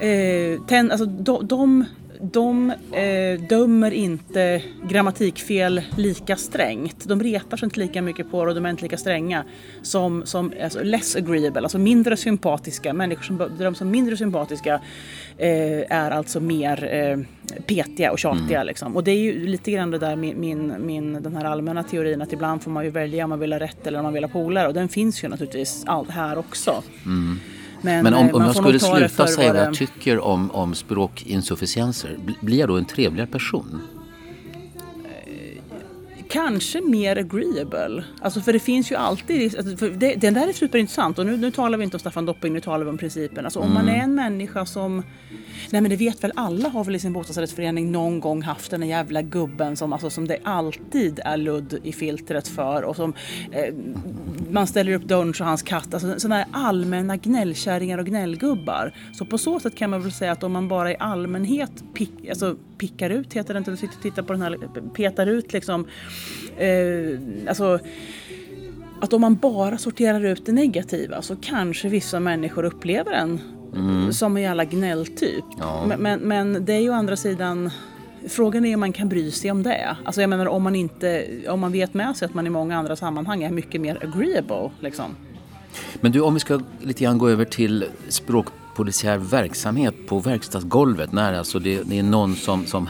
[0.00, 1.84] Eh, ten, alltså, de, de
[2.20, 7.08] de eh, dömer inte grammatikfel lika strängt.
[7.08, 9.44] De retar sig inte lika mycket på det och de är inte lika stränga
[9.82, 12.92] som, som alltså less agreeable, alltså mindre sympatiska.
[12.92, 14.80] Människor som bedöms som mindre sympatiska
[15.38, 17.18] eh, är alltså mer eh,
[17.66, 18.58] petiga och tjatiga.
[18.58, 18.66] Mm.
[18.66, 18.96] Liksom.
[18.96, 22.22] Och det är ju lite grann det där min, min, min, den här allmänna teorin
[22.22, 24.24] att ibland får man ju välja om man vill ha rätt eller om man vill
[24.24, 26.82] ha polare och den finns ju naturligtvis all, här också.
[27.04, 27.40] Mm.
[27.84, 32.18] Men, Men om, eh, om jag skulle sluta säga vad jag tycker om, om språkinsufficienser,
[32.40, 33.80] blir jag då en trevligare person?
[36.34, 38.04] kanske mer agreeable.
[38.20, 41.50] Alltså för det finns ju alltid, alltså det, den där är superintressant och nu, nu
[41.50, 43.44] talar vi inte om Staffan Dopping, nu talar vi om principen.
[43.44, 43.74] Alltså om mm.
[43.74, 45.02] man är en människa som,
[45.70, 48.80] nej men det vet väl alla har väl i sin bostadsrättsförening någon gång haft den
[48.80, 53.14] där jävla gubben som, alltså, som det alltid är ludd i filtret för och som
[53.50, 53.74] eh,
[54.50, 58.94] man ställer upp dörren så hans katt, alltså sådana här allmänna gnällkärringar och gnällgubbar.
[59.12, 62.28] Så på så sätt kan man väl säga att om man bara i allmänhet pick,
[62.28, 64.58] alltså, pickar ut, heter det inte, sitter och tittar på den här,
[64.94, 65.86] petar ut liksom
[66.56, 67.78] eh, alltså,
[69.00, 73.40] att om man bara sorterar ut det negativa så kanske vissa människor upplever en
[73.76, 74.12] mm.
[74.12, 75.44] som en jävla gnälltyp.
[75.58, 75.84] Ja.
[75.86, 77.70] Men, men, men, det är ju å andra sidan
[78.28, 79.96] Frågan är om man kan bry sig om det.
[80.04, 82.78] Alltså jag menar om man inte, om man vet med sig att man i många
[82.78, 85.16] andra sammanhang är mycket mer agreeable liksom.
[86.00, 91.12] Men du, om vi ska lite grann gå över till språkpolisiär verksamhet på verkstadsgolvet.
[91.12, 92.88] När alltså det, det är någon som, som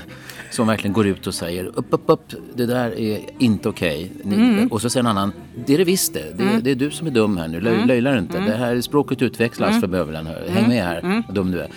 [0.55, 4.13] som verkligen går ut och säger upp, upp, upp, det där är inte okej.
[4.25, 4.35] Okay.
[4.35, 4.67] Mm.
[4.69, 5.33] Och så säger en annan,
[5.67, 6.37] det är det visst det.
[6.37, 6.63] Det, mm.
[6.63, 7.89] det är du som är dum här nu, Löj, mm.
[7.89, 8.37] löjlar inte.
[8.37, 8.51] Mm.
[8.51, 9.81] Det här språket utvecklas mm.
[9.81, 10.27] för bövelen.
[10.27, 10.69] Häng mm.
[10.69, 11.23] med här, mm.
[11.27, 11.71] vad dum du är.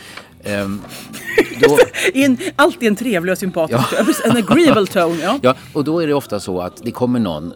[0.63, 0.82] Um,
[1.62, 1.78] då...
[2.13, 4.06] en, alltid en trevlig och sympatisk, ja.
[4.30, 5.22] en agreeable tone.
[5.22, 5.40] Ja.
[5.42, 7.54] ja, och då är det ofta så att det kommer någon,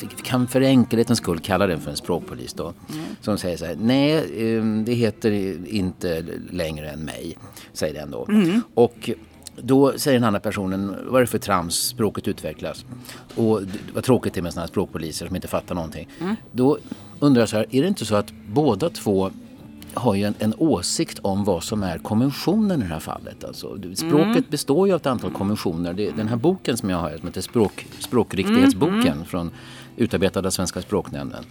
[0.00, 3.04] vi kan för enkelhetens skull kalla den för en språkpolis då, mm.
[3.20, 5.30] som säger så här, nej ehm, det heter
[5.66, 7.36] inte längre än mig,
[7.72, 8.26] säger den då.
[8.28, 8.62] Mm.
[8.74, 9.10] Och
[9.62, 12.84] då säger den andra personen, vad är det för trams, språket utvecklas.
[13.34, 13.60] Och
[13.94, 16.08] vad tråkigt det är med sådana här språkpoliser som inte fattar någonting.
[16.20, 16.36] Mm.
[16.52, 16.78] Då
[17.20, 19.30] undrar jag så här, är det inte så att båda två
[19.94, 23.44] har ju en, en, åsikt om vad som är konventionen i det här fallet.
[23.44, 24.44] Alltså, språket mm.
[24.48, 25.92] består ju av ett antal konventioner.
[25.92, 29.24] Det, den här boken som jag har som heter Språk, Språkriktighetsboken mm.
[29.24, 29.50] från
[29.96, 31.44] utarbetad av Svenska språknämnden.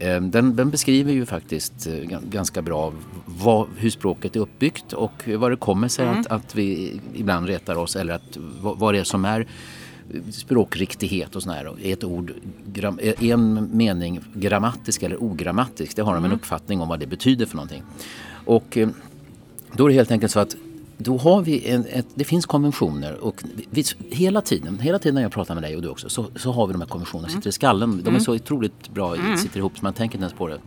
[0.00, 2.92] Ehm, den, den, beskriver ju faktiskt eh, ganska bra
[3.26, 6.20] vad, hur språket är uppbyggt och vad det kommer sig mm.
[6.20, 9.46] att, att vi ibland retar oss eller att, vad, vad det är som är
[10.30, 11.72] språkriktighet och sådär.
[11.82, 12.32] Ett ord,
[13.20, 16.36] en mening grammatisk eller ogrammatisk, det har de en mm.
[16.36, 17.82] uppfattning om vad det betyder för någonting.
[18.44, 18.88] Och eh,
[19.72, 20.56] då är det helt enkelt så att
[21.02, 25.22] då har vi en, ett, det finns konventioner och vi, hela tiden, hela tiden när
[25.22, 27.40] jag pratar med dig och du också så, så har vi de här konventionerna mm.
[27.40, 27.90] sitter i skallen.
[27.90, 28.20] De är mm.
[28.20, 29.36] så otroligt bra, mm.
[29.36, 30.58] sitter ihop så man tänker inte ens på det.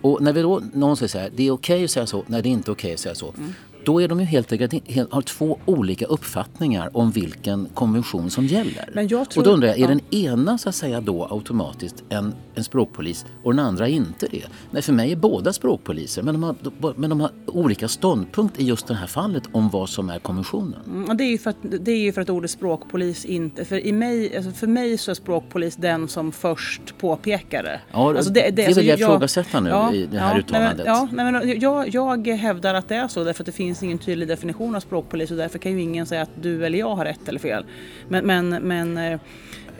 [0.00, 2.24] Och när vi då, någon säger så här, det är okej okay att säga så,
[2.26, 3.34] nej det är inte okej okay att säga så.
[3.38, 3.54] Mm.
[3.84, 4.74] Då är de ju helt enkelt,
[5.10, 9.08] har två olika uppfattningar om vilken konvention som gäller.
[9.08, 9.88] Tror, och då undrar jag, är ja.
[9.88, 14.44] den ena så att säga då automatiskt en, en språkpolis och den andra inte det?
[14.70, 16.56] Nej, för mig är båda språkpoliser men de, har,
[16.96, 20.80] men de har olika ståndpunkt i just det här fallet om vad som är konventionen.
[20.86, 23.86] Mm, det, är ju för att, det är ju för att ordet språkpolis inte, för,
[23.86, 27.80] i mig, alltså för mig så är språkpolis den som först påpekar det.
[27.92, 30.86] Ja, alltså det, det, det vill jag, ifrågasätta nu ja, i det här ja, uttalandet.
[30.86, 33.73] Nej, ja, nej, men jag, jag hävdar att det är så därför att det finns
[33.74, 36.78] finns ingen tydlig definition av språkpolis och därför kan ju ingen säga att du eller
[36.78, 37.64] jag har rätt eller fel.
[38.08, 39.20] Men, men, men eh,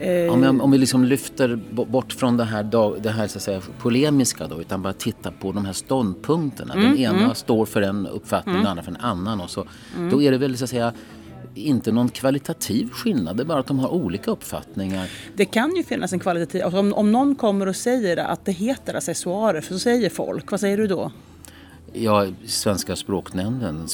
[0.00, 3.42] Ja, men om vi liksom lyfter bort från det här, dag, det här så att
[3.42, 6.74] säga, polemiska då, utan bara tittar på de här ståndpunkterna.
[6.74, 7.34] Mm, den ena mm.
[7.34, 8.62] står för en uppfattning, mm.
[8.62, 9.40] den andra för en annan.
[9.40, 10.10] Och så, mm.
[10.10, 10.92] Då är det väl så att säga
[11.54, 15.10] inte någon kvalitativ skillnad, det är bara att de har olika uppfattningar.
[15.36, 18.52] Det kan ju finnas en kvalitativ, alltså om, om någon kommer och säger att det
[18.52, 21.12] heter accessoarer, så säger folk, vad säger du då?
[21.96, 23.88] Ja, Svenska språknämnden,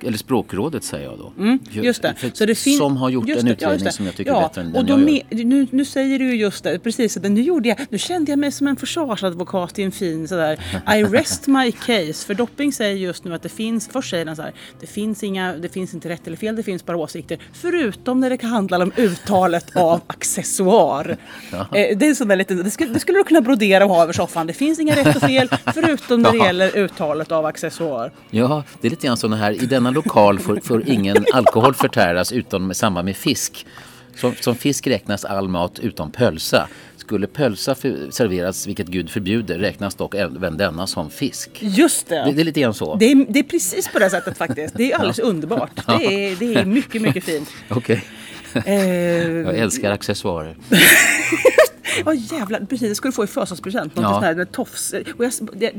[0.00, 1.32] eller Språkrådet säger jag då.
[1.38, 2.14] Mm, just det.
[2.32, 4.60] Så det fin- som har gjort en utredning ja, som jag tycker ja, är bättre
[4.60, 5.44] än den och jag gör.
[5.44, 7.16] Nu, nu säger du just det, precis.
[7.16, 10.60] Nu, gjorde jag, nu kände jag mig som en försvarsadvokat i en fin sådär
[10.96, 12.26] I rest my case.
[12.26, 15.22] För Dopping säger just nu att det finns, först säger han så här, det finns,
[15.22, 17.38] inga, det finns inte rätt eller fel, det finns bara åsikter.
[17.52, 21.16] Förutom när det kan handla om uttalet av accessoar.
[21.52, 21.58] Ja.
[21.58, 24.12] Eh, det, är sån lite, det, skulle, det skulle du kunna brodera och ha över
[24.12, 24.46] soffan.
[24.46, 28.12] Det finns inga rätt och fel, förutom när det gäller uttalet av accessoar.
[28.30, 32.32] Ja, det är lite grann sådana här, i denna lokal får, får ingen alkohol förtäras
[32.32, 33.66] utom i samband med fisk.
[34.16, 36.68] Som, som fisk räknas all mat utom pölsa.
[36.96, 37.74] Skulle pölsa
[38.10, 41.50] serveras, vilket Gud förbjuder, räknas dock även denna som fisk.
[41.60, 42.24] Just det.
[42.24, 42.94] Det, det är lite grann så.
[42.94, 44.74] Det är, det är, precis på det sättet faktiskt.
[44.76, 45.24] Det är alldeles ja.
[45.24, 45.70] underbart.
[45.86, 47.48] Det är, det är mycket, mycket fint.
[47.68, 48.04] Okej.
[48.54, 48.74] Okay.
[48.74, 50.56] Eh, jag älskar accessoarer.
[52.04, 52.88] Ja oh, jävlar, precis.
[52.88, 53.96] Det skulle du få i födelsedagspresent.
[53.96, 54.10] Något ja.
[54.10, 54.92] sånt här med tofs.
[54.92, 55.72] Och jag, det,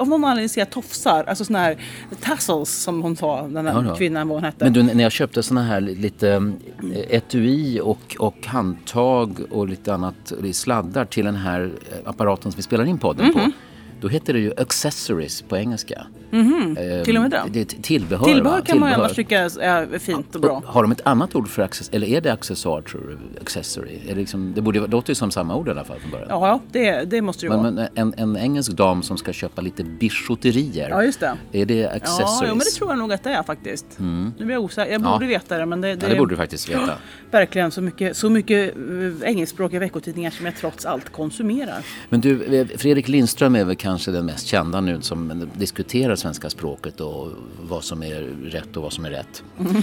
[0.00, 1.76] av någon anledning ser jag tofsar, alltså sådana här
[2.20, 4.64] tassels som hon sa, den där ja, kvinnan vad hon hette.
[4.64, 9.94] Men du, när jag köpte sådana här lite eh, etui och, och handtag och lite
[9.94, 13.38] annat sladdar till den här eh, apparaten som vi spelar in podden mm -hmm.
[13.38, 13.52] på mhm.
[14.00, 16.06] Då heter det ju accessories på engelska.
[16.32, 16.98] Mm -hmm.
[16.98, 17.42] eh, Till och med det?
[17.50, 18.24] det är tillbehör.
[18.24, 18.56] Tillbehör va?
[18.56, 18.90] kan tillbehör.
[18.90, 20.62] man annars tycka är fint och bra.
[20.66, 21.96] Har de ett annat ord för accessory?
[21.96, 23.40] Eller är det accessoar tror du?
[23.40, 23.98] Accessory?
[24.08, 26.28] Är det, liksom, det borde, låter ju som samma ord i alla fall från början.
[26.28, 27.70] Ja, det, det måste det men, vara.
[27.70, 30.88] Men en, en engelsk dam som ska köpa lite bijouterier.
[30.90, 31.36] Ja, just det.
[31.52, 32.40] Är det accessories?
[32.40, 33.98] Ja, jo, men det tror jag nog att det är faktiskt.
[33.98, 34.32] Mm.
[34.38, 34.92] Nu blir jag osäker.
[34.92, 35.28] Jag borde ja.
[35.28, 35.66] veta det.
[35.66, 36.94] Men det, det, ja, det borde du faktiskt veta.
[37.30, 41.78] Verkligen så mycket, så mycket eh, engelskspråkiga veckotidningar som jag trots allt konsumerar.
[42.08, 46.50] Men du, eh, Fredrik Lindström är väl kanske den mest kända nu som diskuterar svenska
[46.50, 47.28] språket och
[47.62, 49.42] vad som är rätt och vad som är rätt.
[49.58, 49.82] Mm.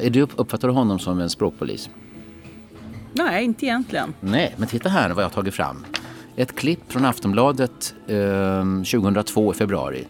[0.00, 1.90] Är du, uppfattar du honom som en språkpolis?
[3.12, 4.14] Nej, inte egentligen.
[4.20, 5.84] Nej, men titta här vad jag har tagit fram.
[6.36, 10.06] Ett klipp från Aftonbladet eh, 2002 i februari.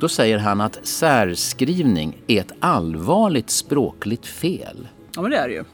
[0.00, 4.88] Då säger han att särskrivning är ett allvarligt språkligt fel.
[5.14, 5.64] Ja, men det är det ju.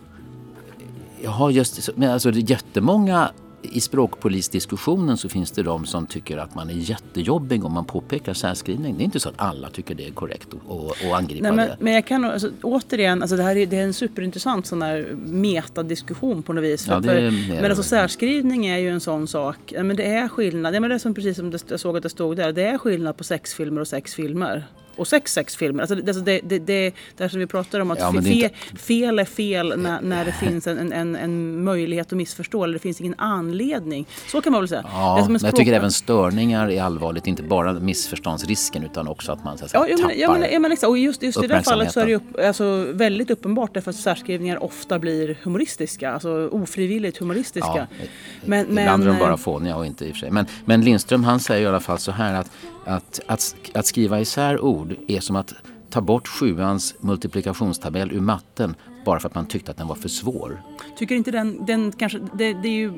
[1.22, 3.30] Jaha, just men alltså det är jättemånga
[3.72, 8.34] i språkpolisdiskussionen så finns det de som tycker att man är jättejobbig om man påpekar
[8.34, 8.96] särskrivning.
[8.96, 11.76] Det är inte så att alla tycker det är korrekt att angripa Nej, men, det.
[11.80, 15.16] Men jag kan alltså, återigen, alltså det här är, det är en superintressant sån där
[15.24, 16.86] metadiskussion på något vis.
[16.86, 19.74] Ja, för, men alltså särskrivning är ju en sån sak.
[19.76, 22.02] Men det är skillnad, ja, men det är som precis som det, jag såg att
[22.02, 22.52] det stod där.
[22.52, 24.64] Det är skillnad på sexfilmer och sexfilmer
[24.96, 25.82] och sex sexfilmer.
[25.82, 28.50] Alltså det, det, det, det, det som vi pratar om att ja, fe, inte...
[28.78, 32.78] fel är fel när, när det finns en, en, en möjlighet att missförstå eller det
[32.78, 34.06] finns ingen anledning.
[34.26, 34.84] Så kan man väl säga.
[34.84, 37.26] Ja, men jag tycker även störningar är allvarligt.
[37.26, 40.72] Inte bara missförståndsrisken utan också att man så att säga, ja, tappar ja, men, men
[40.72, 40.88] exakt.
[40.88, 43.90] Och just, just i det här fallet så är det upp, alltså, väldigt uppenbart därför
[43.90, 46.12] att särskrivningar ofta blir humoristiska.
[46.12, 47.86] Alltså ofrivilligt humoristiska.
[48.00, 48.06] Ja,
[48.44, 50.30] men, ibland är de bara fåniga och inte i och för sig.
[50.30, 52.50] Men, men Lindström han säger i alla fall så här att
[52.86, 55.54] att, att, att skriva isär ord är som att
[55.90, 60.08] ta bort sjuans multiplikationstabell ur matten bara för att man tyckte att den var för
[60.08, 60.62] svår.
[60.98, 62.92] Tycker inte den, den kanske, det, det är ju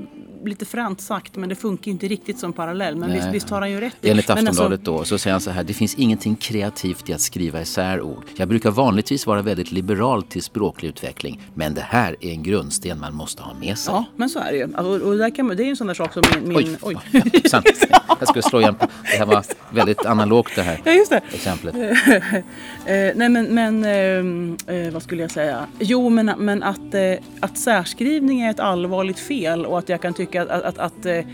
[0.44, 2.96] lite fränt sagt men det funkar ju inte riktigt som parallell.
[2.96, 3.96] Men visst, visst har han ju rätt.
[4.02, 4.92] Enligt alltså- Aftonbladet alltså...
[4.92, 8.24] då så säger han så här, det finns ingenting kreativt i att skriva isär ord.
[8.36, 13.00] Jag brukar vanligtvis vara väldigt liberal till språklig utveckling men det här är en grundsten
[13.00, 13.94] man måste ha med sig.
[13.94, 14.62] Ja, men så är det ju.
[14.74, 16.48] Alltså, och där kan, det är ju en sån där sak som min...
[16.48, 17.22] min oj, oj.
[17.50, 17.62] Ja,
[18.18, 18.86] jag skulle slå igen på.
[19.02, 21.20] Det här var väldigt analogt det här ja, just det.
[21.32, 21.74] exemplet.
[22.86, 25.66] Eh, nej men, men eh, eh, vad skulle jag säga?
[25.78, 30.14] Jo men, men att, eh, att särskrivning är ett allvarligt fel och att jag kan
[30.14, 31.24] tycka att, att, att, eh,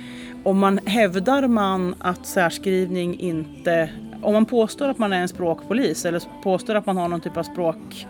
[0.45, 3.89] om man hävdar man att särskrivning inte...
[4.23, 7.37] Om man påstår att man är en språkpolis eller påstår att man har någon typ
[7.37, 8.07] av språk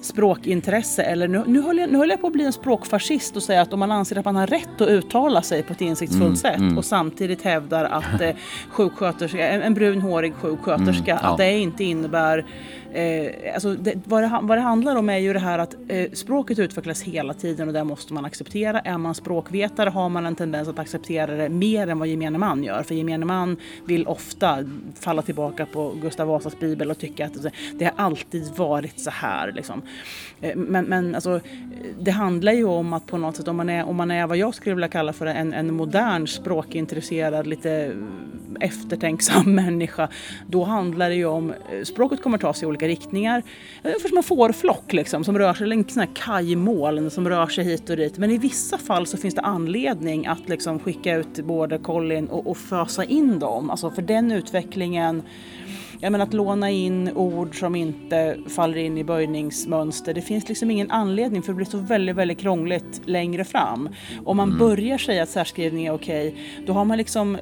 [0.00, 3.42] språkintresse eller nu, nu, håller jag, nu håller jag på att bli en språkfascist och
[3.42, 6.24] säga att om man anser att man har rätt att uttala sig på ett insiktsfullt
[6.24, 6.78] mm, sätt mm.
[6.78, 8.30] och samtidigt hävdar att eh,
[8.70, 11.30] sjuksköterska, en, en brunhårig sjuksköterska, mm, ja.
[11.30, 12.46] att det inte innebär
[12.92, 16.10] Eh, alltså det, vad, det, vad det handlar om är ju det här att eh,
[16.12, 18.80] språket utvecklas hela tiden och det måste man acceptera.
[18.80, 22.64] Är man språkvetare har man en tendens att acceptera det mer än vad gemene man
[22.64, 22.82] gör.
[22.82, 24.58] För gemene man vill ofta
[24.94, 29.52] falla tillbaka på Gustav Vasas bibel och tycka att det har alltid varit så här.
[29.52, 29.82] Liksom.
[30.40, 31.40] Eh, men men alltså,
[32.00, 34.36] det handlar ju om att på något sätt om man är, om man är vad
[34.36, 37.92] jag skulle vilja kalla för en, en modern språkintresserad, lite
[38.60, 40.08] eftertänksam människa.
[40.46, 43.42] Då handlar det ju om, eh, språket kommer ta sig olika olika riktningar.
[43.82, 47.28] Eh, Ungefär som en fårflock liksom, som rör sig, eller en sån här kajmoln som
[47.28, 48.18] rör sig hit och dit.
[48.18, 52.46] Men i vissa fall så finns det anledning att liksom skicka ut border collien och,
[52.46, 53.70] och fösa in dem.
[53.70, 55.22] Alltså för den utvecklingen
[56.00, 60.14] jag menar att låna in ord som inte faller in i böjningsmönster.
[60.14, 63.88] Det finns liksom ingen anledning för det blir så väldigt, väldigt krångligt längre fram.
[64.24, 64.58] Om man mm.
[64.58, 66.34] börjar säga att särskrivning är okej,
[66.66, 67.40] då har man liksom eh,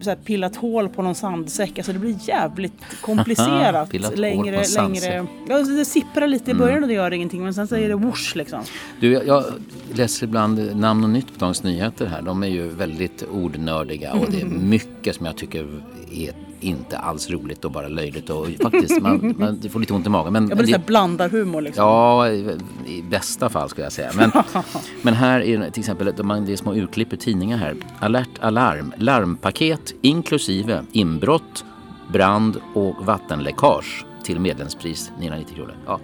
[0.00, 1.78] så pillat hål på någon sandsäck.
[1.78, 3.92] Alltså det blir jävligt komplicerat.
[4.18, 5.26] längre, längre.
[5.48, 6.60] Ja, det sipprar lite i mm.
[6.60, 6.82] början mm.
[6.82, 8.60] och det gör ingenting men sen är det whoosh liksom.
[9.00, 9.44] Du, jag, jag
[9.92, 12.22] läser ibland Namn och Nytt på Dagens Nyheter här.
[12.22, 15.66] De är ju väldigt ordnördiga och det är mycket som jag tycker
[16.12, 20.10] är inte alls roligt och bara löjligt och faktiskt man, man får lite ont i
[20.10, 20.32] magen.
[20.32, 21.84] Men, jag blir blandar humor liksom.
[21.84, 24.10] Ja, i, i, bästa fall skulle jag säga.
[24.14, 24.32] Men,
[25.02, 26.06] men här är till exempel
[26.46, 27.76] det är små urklipp ur tidningar här.
[28.00, 31.64] Alert alarm, larmpaket inklusive inbrott,
[32.12, 35.76] brand och vattenläckage till medlemspris 990 kronor.
[35.86, 36.00] Ja.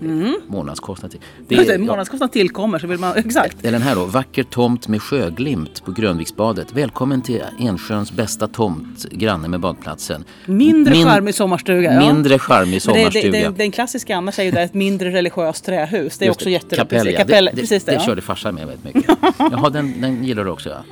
[0.00, 0.40] Mm.
[0.46, 1.20] Månadskostnad till.
[1.48, 3.64] Det är, månadskostnad tillkommer så vill man, exakt.
[3.64, 6.72] Är den här då, vacker tomt med sjöglimt på Grönviksbadet.
[6.72, 10.24] Välkommen till Ensjöns bästa tomt, granne med badplatsen.
[10.46, 11.92] Mindre Min, charmig sommarstuga.
[11.92, 12.12] Ja.
[12.12, 13.30] Mindre charmig sommarstuga.
[13.30, 16.18] Det, det, det, den klassiska annars är ju det ett mindre religiöst trähus.
[16.18, 16.90] Det är Just också jätteroligt.
[16.90, 19.18] Kapell, Kapell, det, precis det, det, det körde farsan med väldigt mycket.
[19.38, 20.84] Jaha, den, den gillar du också ja.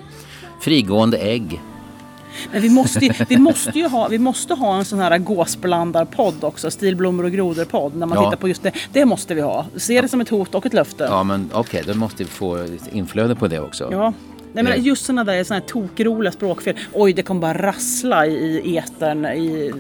[0.61, 1.61] Frigående ägg.
[2.53, 6.71] Men vi måste, vi måste ju ha, vi måste ha en sån här gåsblandarpodd också.
[6.71, 7.97] Stilblommor och grodor-podd.
[7.97, 8.25] När man ja.
[8.25, 8.73] tittar på just det.
[8.93, 9.67] Det måste vi ha.
[9.77, 11.05] Se det som ett hot och ett löfte.
[11.05, 13.89] Ja men okej, okay, då måste vi få inflöde på det också.
[13.93, 14.13] Ja.
[14.55, 16.77] Nej, men just sådana där såna här tokroliga språkfel.
[16.93, 19.73] Oj, det kommer bara rassla i etern i,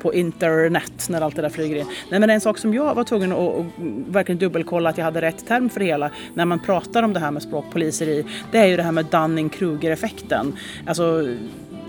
[0.00, 1.86] på internet när allt det där flyger in.
[2.10, 3.66] Nej, men en sak som jag var tvungen att, att
[4.08, 7.20] verkligen dubbelkolla att jag hade rätt term för det hela när man pratar om det
[7.20, 10.56] här med språkpoliser i, det är ju det här med Dunning-Kruger-effekten.
[10.86, 11.36] Alltså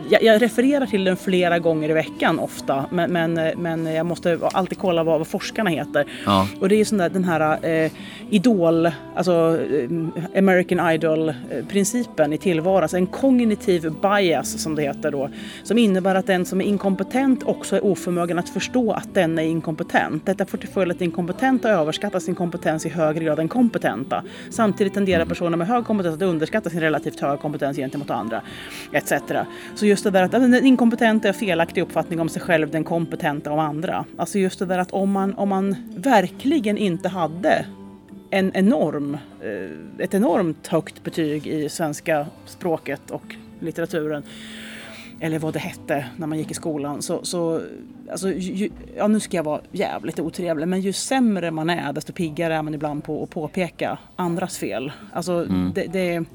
[0.09, 4.39] jag, jag, refererar till den flera gånger i veckan ofta men, men, men jag måste
[4.41, 6.05] alltid kolla vad, vad forskarna heter.
[6.25, 6.47] Ja.
[6.59, 7.91] Och det är sån där, den här eh,
[8.29, 15.29] Idol, alltså eh, American Idol-principen i tillvaron, alltså en kognitiv bias som det heter då,
[15.63, 19.43] som innebär att den som är inkompetent också är oförmögen att förstå att den är
[19.43, 20.25] inkompetent.
[20.25, 24.23] Detta får till följd att inkompetenta överskattar sin kompetens i högre grad än kompetenta.
[24.49, 28.41] Samtidigt tenderar personer med hög kompetens att underskatta sin relativt höga kompetens gentemot andra,
[28.91, 29.13] etc.
[29.75, 33.51] Så just det där att den inkompetenta är felaktig uppfattning om sig själv, den kompetenta
[33.51, 34.05] om andra.
[34.17, 37.65] Alltså just det där att om man, om man verkligen inte hade
[38.29, 44.23] en enorm, eh, ett enormt högt betyg i svenska språket och litteraturen
[45.19, 47.01] eller vad det hette när man gick i skolan.
[47.01, 47.61] Så, så
[48.11, 52.13] alltså, ju, ja, nu ska jag vara jävligt otrevlig, men ju sämre man är desto
[52.13, 54.91] piggare är man ibland på att påpeka andras fel.
[55.13, 55.71] Alltså, mm.
[55.75, 56.25] det, det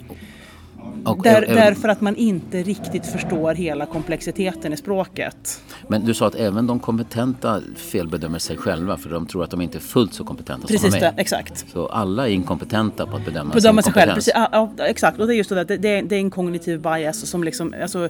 [1.05, 5.63] och, Där, även, därför att man inte riktigt förstår hela komplexiteten i språket.
[5.89, 9.61] Men du sa att även de kompetenta felbedömer sig själva för de tror att de
[9.61, 11.13] inte är fullt så kompetenta Precis som de är.
[11.13, 11.67] Det, exakt.
[11.73, 14.15] Så alla är inkompetenta på att bedöma, bedöma sin sig själv.
[14.15, 16.81] Precis, ja, exakt, och det är just det, det, det, är, det är en kognitiv
[16.81, 18.09] bias som liksom, alltså,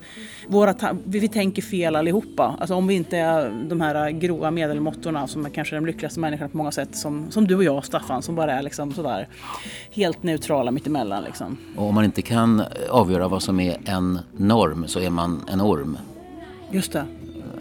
[0.49, 2.57] våra vi, vi tänker fel allihopa.
[2.61, 6.49] Alltså om vi inte är de här grova medelmåttorna som är kanske de lyckligaste människorna
[6.49, 9.29] på många sätt som, som du och jag Staffan som bara är liksom sådär
[9.91, 11.57] helt neutrala mittemellan liksom.
[11.77, 15.61] Och om man inte kan avgöra vad som är en norm så är man en
[15.61, 15.98] orm.
[16.70, 17.07] Just det.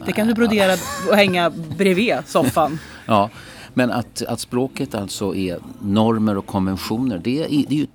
[0.06, 0.74] Det kan du brodera
[1.10, 2.80] och hänga bredvid soffan.
[3.06, 3.30] ja,
[3.74, 7.88] men att, att språket alltså är normer och konventioner det är, det är ju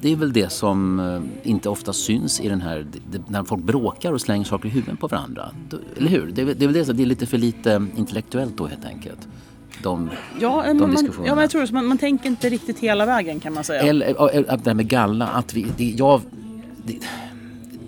[0.00, 2.86] det är väl det som eh, inte ofta syns i den här,
[3.28, 5.50] när folk bråkar och slänger saker i huvudet på varandra.
[5.96, 6.32] Eller hur?
[6.34, 9.28] Det är, det är väl det, det är lite för lite intellektuellt då helt enkelt
[9.86, 11.26] de, ja, de man, diskussionerna.
[11.26, 11.72] Ja, men jag tror det.
[11.72, 13.82] Man, man tänker inte riktigt hela vägen kan man säga.
[13.82, 14.06] Eller
[14.56, 15.26] det där med galla.
[15.26, 16.20] Att vi, det, jag,
[16.84, 16.98] det,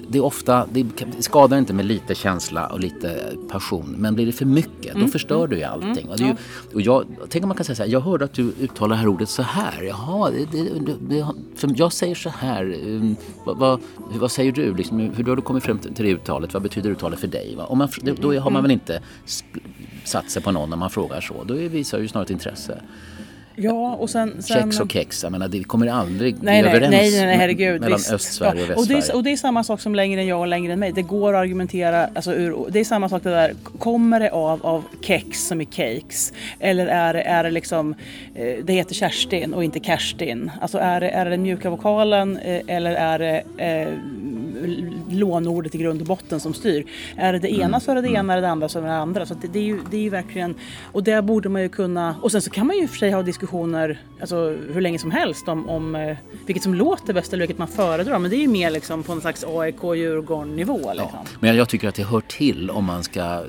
[0.08, 0.87] det är ofta, det
[1.18, 3.94] skadar inte med lite känsla och lite passion.
[3.98, 5.06] Men blir det för mycket, mm.
[5.06, 5.74] då förstör du ju mm.
[5.74, 6.06] allting.
[6.06, 6.11] Mm.
[6.11, 6.34] Och, ju,
[6.74, 9.00] och jag, tänk om man kan säga så här, jag hörde att du uttalar det
[9.00, 9.82] här ordet så här.
[9.82, 10.62] Jaha, det,
[11.08, 12.64] det, för jag säger så här.
[12.87, 14.74] Um, vad, vad, vad, säger du?
[14.74, 16.54] Liksom, hur har du kommit fram till det uttalet?
[16.54, 17.54] Vad betyder uttalet för dig?
[17.56, 17.74] Va?
[17.74, 17.88] Man,
[18.20, 18.62] då har man mm.
[18.62, 19.02] väl inte
[20.09, 21.44] satt sig på någon när man frågar så.
[21.44, 22.81] Då visar ju snarare ett intresse.
[23.61, 24.62] Ja, och sen, sen...
[24.62, 28.01] Kex och kex, jag menar, det kommer aldrig nej, bli överens nej, nej, herregud, mellan
[28.12, 28.75] Östsverige och Västsverige.
[28.77, 30.79] Och det, är, och det är samma sak som längre än jag och längre än
[30.79, 30.92] mig.
[30.92, 34.66] Det går att argumentera, alltså ur, det är samma sak det där, kommer det av,
[34.66, 36.33] av kex som i cakes?
[36.61, 37.94] Eller är det, är det liksom,
[38.35, 40.51] eh, det heter Kerstin och inte Kerstin?
[40.61, 43.88] Alltså är det, är det den mjuka vokalen eh, eller är det eh,
[45.11, 46.87] lånordet i grund och botten som styr?
[47.16, 47.81] Är det det ena mm.
[47.81, 49.27] så är det det ena, är det det andra så är det det andra.
[49.27, 50.55] Så det, det, är ju, det är ju verkligen,
[50.92, 53.23] och där borde man ju kunna, och sen så kan man ju för sig ha
[53.23, 56.16] diskussioner alltså, hur länge som helst om, om eh,
[56.47, 58.18] vilket som låter bäst eller vilket man föredrar.
[58.18, 60.79] Men det är ju mer liksom på en slags AIK-Djurgården-nivå.
[60.79, 61.09] Liksom.
[61.12, 63.42] Ja, men jag tycker att det hör till om man ska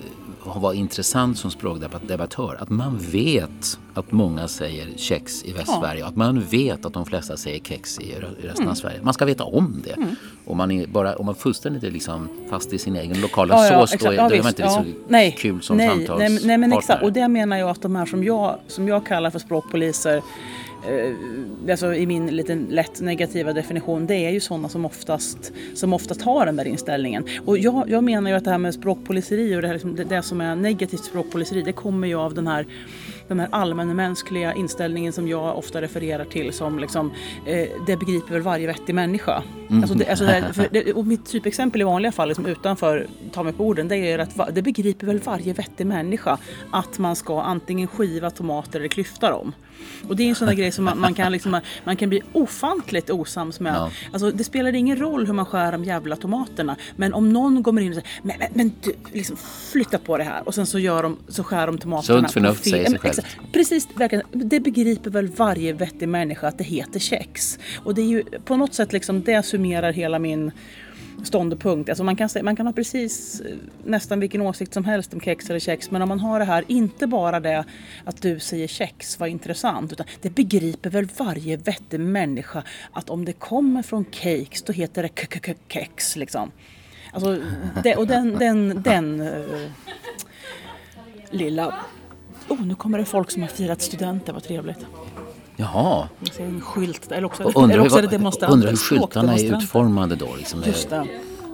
[0.55, 2.57] vara intressant som språkdebattör.
[2.59, 5.99] Att man vet att många säger kex i Västsverige.
[5.99, 6.07] Ja.
[6.07, 8.69] Att man vet att de flesta säger kex i resten mm.
[8.69, 8.99] av Sverige.
[9.01, 9.93] Man ska veta om det.
[9.93, 10.15] Mm.
[10.45, 13.65] Om man är bara, om man fullständigt är liksom fast i sin egen lokala ja,
[13.65, 16.29] ja, sås då är, ja, då är man inte så nej, kul som nej, samtalspartner.
[16.29, 17.03] Nej, nej men exakt.
[17.03, 20.21] Och det menar jag att de här som jag, som jag kallar för språkpoliser
[20.87, 25.93] Eh, alltså i min lite lätt negativa definition, det är ju sådana som oftast, som
[25.93, 27.25] oftast har den där inställningen.
[27.45, 30.03] Och jag, jag menar ju att det här med språkpoliseri och det, här, liksom, det,
[30.03, 32.65] det som är negativt språkpoliseri, det kommer ju av den här
[33.29, 37.11] den här allmänmänskliga inställningen som jag ofta refererar till som liksom,
[37.45, 39.43] eh, det begriper väl varje vettig människa.
[39.69, 39.81] Mm.
[39.81, 43.53] Alltså det, alltså det, det, och mitt typexempel i vanliga fall, liksom utanför ta mig
[43.53, 46.37] på orden, det är att det begriper väl varje vettig människa
[46.71, 49.53] att man ska antingen skiva tomater eller klyfta dem.
[50.07, 52.21] Och det är en sån där grej som man, man, kan liksom, man kan bli
[52.33, 53.75] ofantligt osams med.
[53.75, 53.91] Ja.
[54.11, 56.75] Alltså, det spelar ingen roll hur man skär de jävla tomaterna.
[56.95, 59.37] Men om någon kommer in och säger men, men, men du, liksom,
[59.71, 60.47] flytta på det här.
[60.47, 62.19] Och sen så, gör de, så skär de tomaterna.
[62.19, 63.18] Sunt förnuft säger sig själv.
[63.51, 64.25] Precis, verkligen.
[64.31, 67.59] Det begriper väl varje vettig människa att det heter kex.
[67.83, 70.51] Och det är ju på något sätt liksom, det summerar hela min
[71.23, 71.89] ståndpunkt.
[71.89, 75.49] Alltså man, kan, man kan ha precis eh, nästan vilken åsikt som helst om kex
[75.49, 77.63] eller kex men om man har det här, inte bara det
[78.05, 83.25] att du säger kex, vad intressant, utan det begriper väl varje vettig människa att om
[83.25, 86.51] det kommer från cakes då heter det kex liksom.
[87.13, 87.41] Alltså,
[87.83, 89.71] det, och den, den, den uh,
[91.29, 91.75] lilla...
[92.49, 94.85] Oh, nu kommer det folk som har firat studenter, vad trevligt.
[95.55, 96.07] Jaha.
[96.19, 97.11] Jag ser en skylt.
[97.11, 98.53] Eller också, undrar, eller också är det demonstranter.
[98.53, 100.35] Undrar hur skyltarna är utformade då.
[100.37, 100.63] Liksom.
[100.65, 101.07] Just det.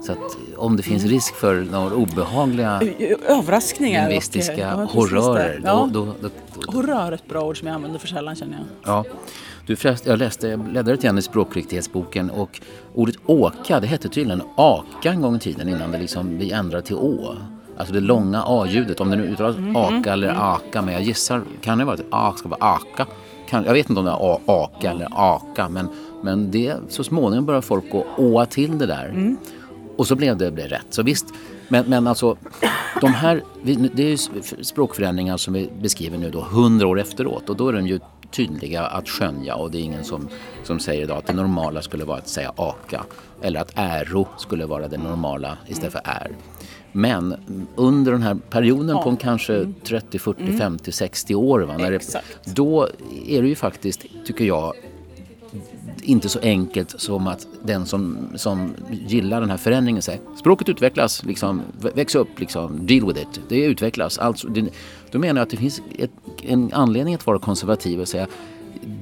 [0.05, 1.13] Så att om det finns mm.
[1.13, 2.81] risk för några obehagliga
[3.27, 5.61] överraskningar lingvistiska och, horrörer.
[5.63, 5.89] Ja.
[5.93, 8.57] Då, då, då, då, Horrör är ett bra ord som jag använder för sällan känner
[8.57, 8.65] jag.
[8.93, 9.05] Ja.
[9.65, 12.61] Du, förresten, jag läste, jag bläddrade lite grann i språkriktighetsboken och
[12.93, 16.85] ordet åka, det hette tydligen aka en gång i tiden innan det liksom, vi ändrade
[16.85, 17.35] till å.
[17.77, 19.75] Alltså det långa a-ljudet, om det nu uttalas mm.
[19.75, 20.41] aka eller mm.
[20.41, 23.05] aka, men jag gissar, kan det vara att a ska vara aka?
[23.45, 25.89] kan, jag vet inte om det är aka eller aka, men,
[26.21, 29.05] men det, så småningom började folk gå åa till det där.
[29.05, 29.37] Mm.
[29.97, 30.85] Och så blev det blev rätt.
[30.89, 31.25] Så visst,
[31.67, 32.37] men, men alltså
[33.01, 33.43] de här,
[33.93, 34.17] det är ju
[34.63, 37.99] språkförändringar som vi beskriver nu då hundra år efteråt och då är de ju
[38.31, 40.29] tydliga att skönja och det är ingen som,
[40.63, 43.05] som säger idag att det normala skulle vara att säga aka
[43.41, 46.31] eller att äro skulle vara det normala istället för är.
[46.97, 47.35] Men
[47.75, 49.03] under den här perioden ja.
[49.03, 50.57] på kanske 30, 40, mm.
[50.57, 51.59] 50, 60 år.
[51.59, 52.89] Va, när det, då
[53.27, 54.73] är det ju faktiskt, tycker jag,
[56.01, 58.73] inte så enkelt som att den som, som
[59.07, 61.61] gillar den här förändringen säger språket utvecklas, liksom,
[61.95, 63.41] väx upp, liksom, deal with it.
[63.49, 64.17] Det utvecklas.
[64.17, 64.65] Alltså, det,
[65.11, 66.11] då menar jag att det finns ett,
[66.43, 68.27] en anledning att vara konservativ och säga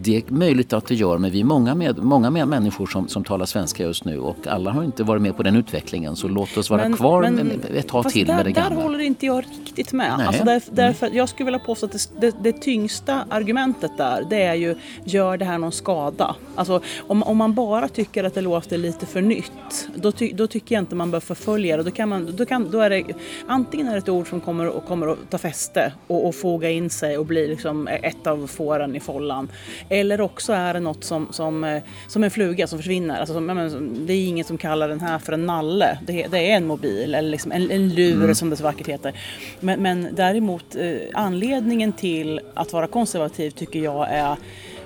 [0.04, 3.08] det är möjligt att det gör, men vi är många, med, många med människor som,
[3.08, 6.28] som talar svenska just nu och alla har inte varit med på den utvecklingen så
[6.28, 8.76] låt oss vara men, kvar men, ett tag till där, med det gamla.
[8.76, 10.28] Där håller inte jag riktigt med.
[10.28, 14.44] Alltså där, därför, jag skulle vilja påstå att det, det, det, tyngsta argumentet där det
[14.44, 16.36] är ju gör det här någon skada?
[16.56, 20.48] Alltså om, om man bara tycker att det låter lite för nytt då, ty, då
[20.48, 21.84] tycker jag inte man bör förfölja det.
[21.84, 23.04] Då, kan man, då, kan, då är det
[23.48, 26.70] antingen är det ett ord som kommer, och kommer att ta fäste och, och foga
[26.70, 29.50] in sig och bli liksom ett av fåren i follan
[29.94, 33.20] eller också är det något som, som, eh, som en fluga som försvinner.
[33.20, 33.40] Alltså,
[33.80, 35.98] det är ingen som kallar den här för en nalle.
[36.06, 38.36] Det, det är en mobil eller liksom en, en lur mm.
[38.36, 39.14] som det så vackert heter.
[39.60, 44.38] Men, men däremot eh, anledningen till att vara konservativ tycker jag är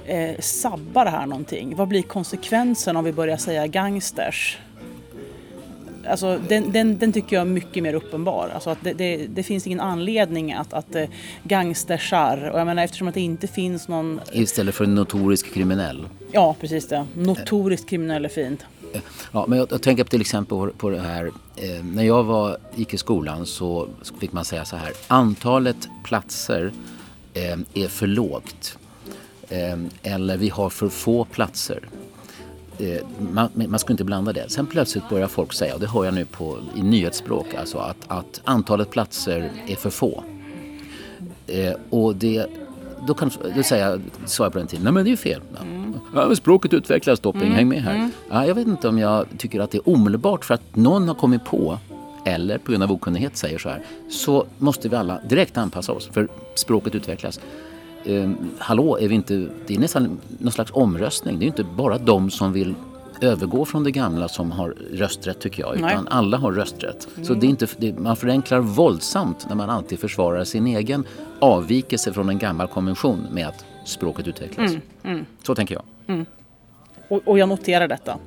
[0.06, 1.76] eh, sabbar det här någonting?
[1.76, 4.58] Vad blir konsekvensen om vi börjar säga gangsters?
[6.10, 8.52] Alltså, den, den, den, tycker jag är mycket mer uppenbar.
[8.54, 11.06] Alltså att det, det, det finns ingen anledning att, att eh,
[11.44, 14.20] gangstersar, och jag menar eftersom att det inte finns någon...
[14.32, 16.08] Istället för notorisk kriminell?
[16.32, 17.06] Ja, precis det.
[17.14, 18.66] Notoriskt kriminell är fint.
[19.32, 21.32] Ja, men jag, jag tänker till exempel på, på det här.
[21.56, 23.88] Eh, när jag var, gick i skolan så
[24.20, 24.92] fick man säga så här.
[25.08, 26.72] Antalet platser
[27.34, 28.78] eh, är för lågt.
[29.50, 31.80] Eh, eller vi har för få platser.
[32.80, 33.02] Eh,
[33.34, 34.50] man, man ska inte blanda det.
[34.50, 37.98] Sen plötsligt börjar folk säga, och det hör jag nu på, i nyhetsspråk, alltså att,
[38.08, 40.24] att antalet platser är för få.
[41.48, 42.46] Eh, och det,
[43.08, 45.42] då kan du säga, sa jag på den tiden, nej men det är ju fel.
[46.16, 47.54] Ja, språket utvecklas, Dopping, mm.
[47.54, 47.96] häng med här.
[47.96, 48.12] Mm.
[48.30, 51.16] Ja, jag vet inte om jag tycker att det är omedelbart för att någon har
[51.16, 51.80] kommit på
[52.26, 56.10] eller på grund av okunnighet säger så här, så måste vi alla direkt anpassa oss
[56.14, 57.40] för språket utvecklas
[58.06, 61.40] eh, hallå, är vi inte, det är nästan någon slags omröstning.
[61.40, 62.76] Det är inte bara de som vill
[63.22, 65.76] övergå från det gamla som har rösträtt tycker jag.
[65.76, 65.98] Utan Nej.
[66.08, 67.08] alla har rösträtt.
[67.14, 67.26] Mm.
[67.26, 71.04] Så det är inte, det, man förenklar våldsamt när man alltid försvarar sin egen
[71.40, 74.72] avvikelse från en gammal konvention med att språket utvecklas.
[74.72, 74.82] Mm.
[75.04, 75.26] Mm.
[75.44, 75.84] Så tänker jag.
[76.08, 76.26] Mm.
[77.08, 78.18] Och, och jag noterar detta.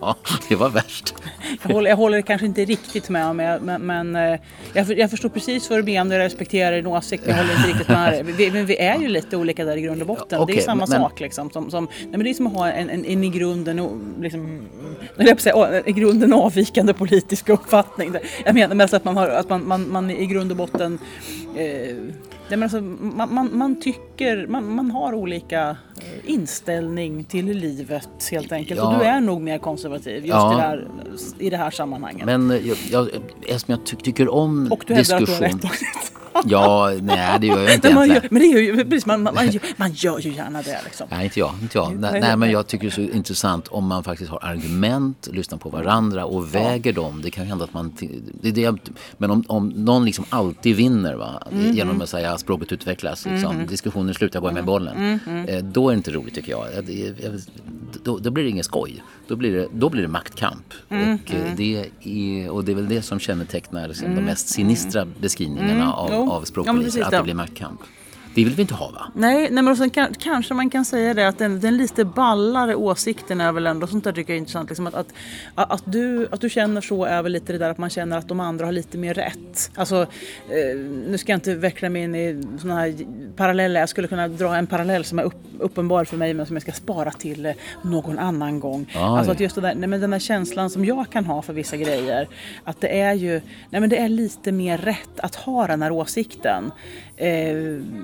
[0.00, 0.16] Ja,
[0.48, 1.14] det var värst.
[1.62, 4.40] Jag håller, jag håller kanske inte riktigt med om men, men eh,
[4.72, 7.56] jag, jag förstår precis vad du menar och jag respekterar din åsikt men jag håller
[7.56, 8.22] inte riktigt med dig.
[8.22, 10.40] Vi, men vi är ju lite olika där i grund och botten.
[10.40, 11.50] Okay, det är samma men, sak liksom.
[11.50, 13.88] Som, som, nej, men det är som att ha en, en, en i grunden,
[14.20, 14.68] liksom,
[15.16, 18.14] jag säga, i grunden avvikande politisk uppfattning.
[18.44, 20.98] Jag menar mest att man, har, att man, man, man i grund och botten
[21.56, 21.96] eh,
[22.48, 28.28] Nej, men alltså, man, man, man tycker, man, man, har olika eh, inställning till livet
[28.30, 28.80] helt enkelt.
[28.80, 28.92] Ja.
[28.92, 30.52] Och du är nog mer konservativ just ja.
[30.52, 30.88] i, det här,
[31.38, 32.26] i det här sammanhanget.
[32.26, 33.08] Men jag, jag,
[33.46, 35.64] eftersom jag ty tycker om Och du hävdar att du har rätt.
[36.44, 39.34] Ja, nej det gör jag inte men, gör, men det är ju, precis, man, man,
[39.34, 40.80] man, gör, man gör ju gärna det.
[40.84, 41.06] Liksom.
[41.10, 41.54] Nej, inte jag.
[41.62, 41.98] Inte jag.
[41.98, 45.58] Nej, nej, men jag tycker det är så intressant om man faktiskt har argument, lyssnar
[45.58, 47.02] på varandra och väger ja.
[47.02, 47.22] dem.
[47.22, 47.92] Det kan hända att man...
[48.42, 51.42] Det det, men om, om någon liksom alltid vinner va?
[51.52, 51.72] Mm.
[51.72, 53.66] genom att säga att språket utvecklas, liksom, mm.
[53.66, 55.20] diskussionen slutar gå med bollen.
[55.26, 55.48] Mm.
[55.48, 56.66] Eh, då är det inte roligt tycker jag.
[58.04, 59.02] Då, då blir det ingen skoj.
[59.28, 60.74] Då blir det, då blir det maktkamp.
[60.88, 61.56] Mm, och, mm.
[61.56, 65.72] Det är, och det är väl det som kännetecknar liksom, mm, de mest sinistra beskrivningarna
[65.72, 65.90] mm.
[65.90, 67.00] av, av språkpoliser.
[67.00, 67.80] Ja, att det blir maktkamp.
[68.36, 69.06] Det vill vi inte ha va?
[69.14, 72.74] Nej, nej men sen kan, kanske man kan säga det att den, den lite ballare
[72.74, 74.70] åsikten är väl ändå sånt där tycker jag är intressant.
[74.70, 75.12] Liksom att, att,
[75.54, 78.28] att, du, att du känner så är väl lite det där att man känner att
[78.28, 79.70] de andra har lite mer rätt.
[79.74, 80.02] Alltså,
[80.48, 80.76] eh,
[81.08, 82.94] nu ska jag inte veckla mig in i sådana här
[83.36, 83.80] paralleller.
[83.80, 86.62] Jag skulle kunna dra en parallell som är upp, uppenbar för mig men som jag
[86.62, 88.86] ska spara till eh, någon annan gång.
[88.94, 89.02] Aj.
[89.02, 91.52] Alltså att just det där, nej, men den där känslan som jag kan ha för
[91.52, 92.28] vissa grejer.
[92.64, 95.90] Att det är ju, nej men det är lite mer rätt att ha den här
[95.90, 96.72] åsikten.
[97.16, 97.56] Eh,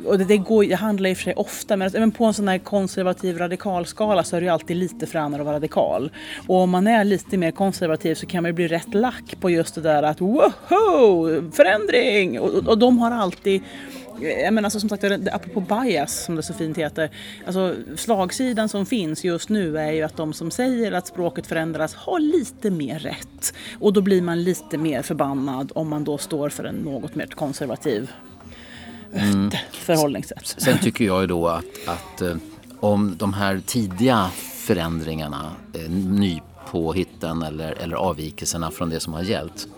[0.06, 2.34] och det, det, går, det handlar i och för sig ofta, men, men på en
[2.34, 6.10] sån här konservativ radikalskala så är det ju alltid lite fränare att vara radikal.
[6.46, 9.50] Och om man är lite mer konservativ så kan man ju bli rätt lack på
[9.50, 12.40] just det där att woho, förändring!
[12.40, 13.62] Och, och, och de har alltid
[14.22, 17.10] eh, jag menar alltså, som sagt, apropå bias som det så fint heter.
[17.46, 21.94] Alltså, slagsidan som finns just nu är ju att de som säger att språket förändras
[21.94, 23.54] har lite mer rätt.
[23.80, 27.26] Och då blir man lite mer förbannad om man då står för en något mer
[27.26, 28.10] konservativ
[29.12, 29.50] mm.
[29.72, 30.54] förhållningssätt.
[30.58, 32.36] Sen tycker jag ju då att, att eh,
[32.80, 34.30] om de här tidiga
[34.66, 39.68] förändringarna, eh, nypåhitten eller, eller avvikelserna från det som har gällt.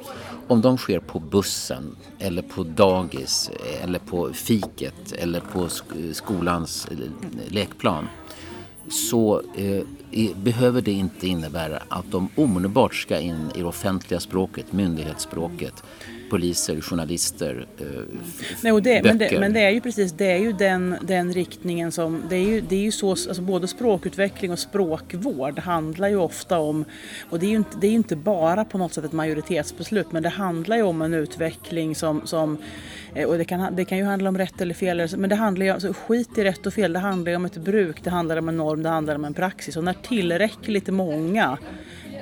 [0.47, 3.51] Om de sker på bussen eller på dagis
[3.83, 5.69] eller på fiket eller på
[6.13, 6.99] skolans eh,
[7.53, 8.09] lekplan
[8.91, 14.73] så eh, behöver det inte innebära att de omedelbart ska in i det offentliga språket,
[14.73, 15.83] myndighetsspråket
[16.31, 17.87] poliser, journalister, eh,
[18.63, 21.33] Nej, och det, men, det, men det är ju precis det är ju den, den
[21.33, 26.09] riktningen som, det är ju, det är ju så, alltså både språkutveckling och språkvård handlar
[26.09, 26.85] ju ofta om,
[27.31, 30.23] och det är ju inte, det är inte bara på något sätt ett majoritetsbeslut, men
[30.23, 32.59] det handlar ju om en utveckling som, som
[33.15, 35.67] eh, och det kan, det kan ju handla om rätt eller fel, men det handlar
[35.67, 38.37] ju alltså, skit i rätt och fel, det handlar ju om ett bruk, det handlar
[38.37, 41.59] om en norm, det handlar om en praxis och när tillräckligt många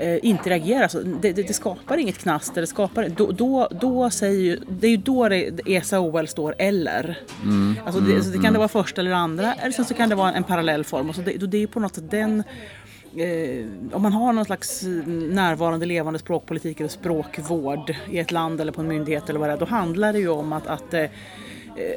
[0.01, 0.83] eh, inte reagerar.
[0.83, 2.61] Alltså, det, det, det, skapar inget knaster.
[2.61, 7.19] Det, skapar, då, då, då säger det är ju då det, ESA-OL står eller.
[7.43, 8.53] Mm, alltså det, mm, så det kan mm.
[8.53, 11.09] det vara första eller andra eller så, så kan det vara en parallell form.
[11.09, 12.43] Och så det, det är på något sätt den
[13.17, 18.73] Eh, om man har någon slags närvarande levande språkpolitik eller språkvård i ett land eller
[18.73, 21.11] på en myndighet eller vad det är, då handlar det ju om att, att Eh,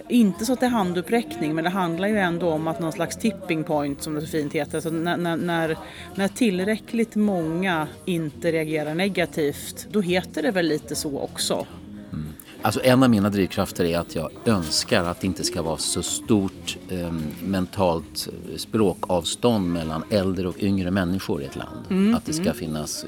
[0.10, 3.18] inte så att det är handuppräckning men det handlar ju ändå om att någon slags
[3.18, 4.80] tipping point som det så fint heter.
[4.80, 5.78] Så när, när,
[6.16, 11.66] när tillräckligt många inte reagerar negativt då heter det väl lite så också.
[12.14, 12.26] Mm.
[12.62, 16.04] Alltså en av mina drivkrafter är att jag önskar att det inte ska vara så
[16.04, 17.14] stort eh,
[17.44, 21.86] mentalt språkavstånd mellan äldre och yngre människor i ett land.
[21.90, 22.56] Mm, att det ska mm.
[22.56, 23.06] finnas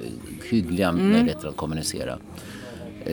[0.49, 1.11] hyggliga mm.
[1.11, 2.17] möjligheter att kommunicera.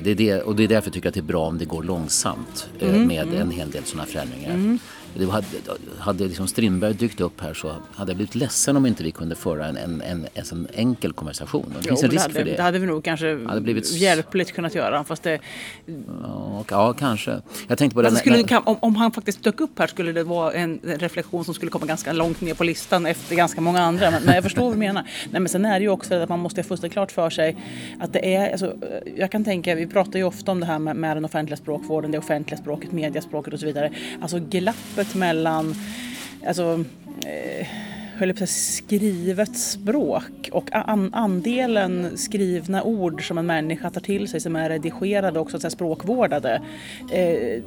[0.02, 1.64] Det är det, och det är därför jag tycker att det är bra om det
[1.64, 3.40] går långsamt eh, mm, med mm.
[3.40, 4.50] en hel del sådana förändringar.
[4.50, 4.78] Mm.
[5.14, 5.46] Det hade,
[5.98, 9.34] hade liksom Strindberg dykt upp här så hade jag blivit ledsen om inte vi kunde
[9.34, 11.74] föra en, en, en, en enkel konversation.
[11.76, 12.56] Det finns jo, en risk hade, för det.
[12.56, 13.92] Det hade vi nog kanske hade blivit...
[13.92, 15.04] hjälpligt kunnat göra.
[15.04, 15.40] Fast det...
[16.22, 17.42] ja, ja, kanske.
[17.68, 18.68] Jag tänkte på det, skulle, när...
[18.68, 21.86] om, om, han faktiskt dök upp här skulle det vara en reflektion som skulle komma
[21.86, 24.10] ganska långt ner på listan efter ganska många andra.
[24.10, 25.02] Men, men jag förstår vad du menar.
[25.30, 27.56] Nej, men sen är det ju också att man måste ha fullständigt klart för sig
[28.00, 28.76] att det är, alltså,
[29.16, 32.10] jag kan tänka, vi pratar ju ofta om det här med, med den offentliga språkvården,
[32.10, 33.90] det offentliga språket, mediaspråket och så vidare.
[34.20, 35.74] Alltså glappet mellan
[36.46, 36.84] alltså,
[37.26, 37.66] eh,
[38.16, 44.40] höll på skrivet språk och an andelen skrivna ord som en människa tar till sig
[44.40, 46.62] som är redigerade och så språkvårdade.
[47.12, 47.62] Eh,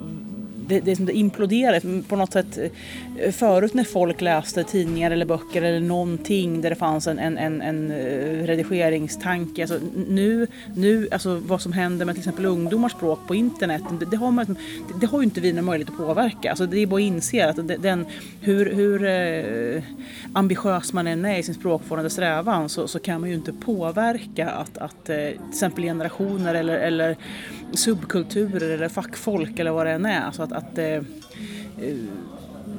[0.68, 2.58] det, det, det imploderar på något sätt.
[2.58, 7.38] Eh, förut när folk läste tidningar eller böcker eller någonting där det fanns en, en,
[7.38, 9.62] en, en eh, redigeringstanke.
[9.62, 14.06] Alltså, nu, nu, alltså vad som händer med till exempel ungdomars språk på internet, det,
[14.06, 14.66] det har, man, liksom,
[15.02, 16.50] det, har ju inte vi någon möjlighet att påverka.
[16.50, 18.06] Alltså, det är bara att inse att den,
[18.42, 19.84] hur, hur eh,
[20.34, 24.50] ambitiös man än är i sin språkvårdande strävan så, så kan man ju inte påverka
[24.50, 27.18] att, att eh, till exempel generationer eller, eller
[27.74, 30.22] subkulturer eller fackfolk eller vad det än är.
[30.22, 31.02] Alltså att, att eh,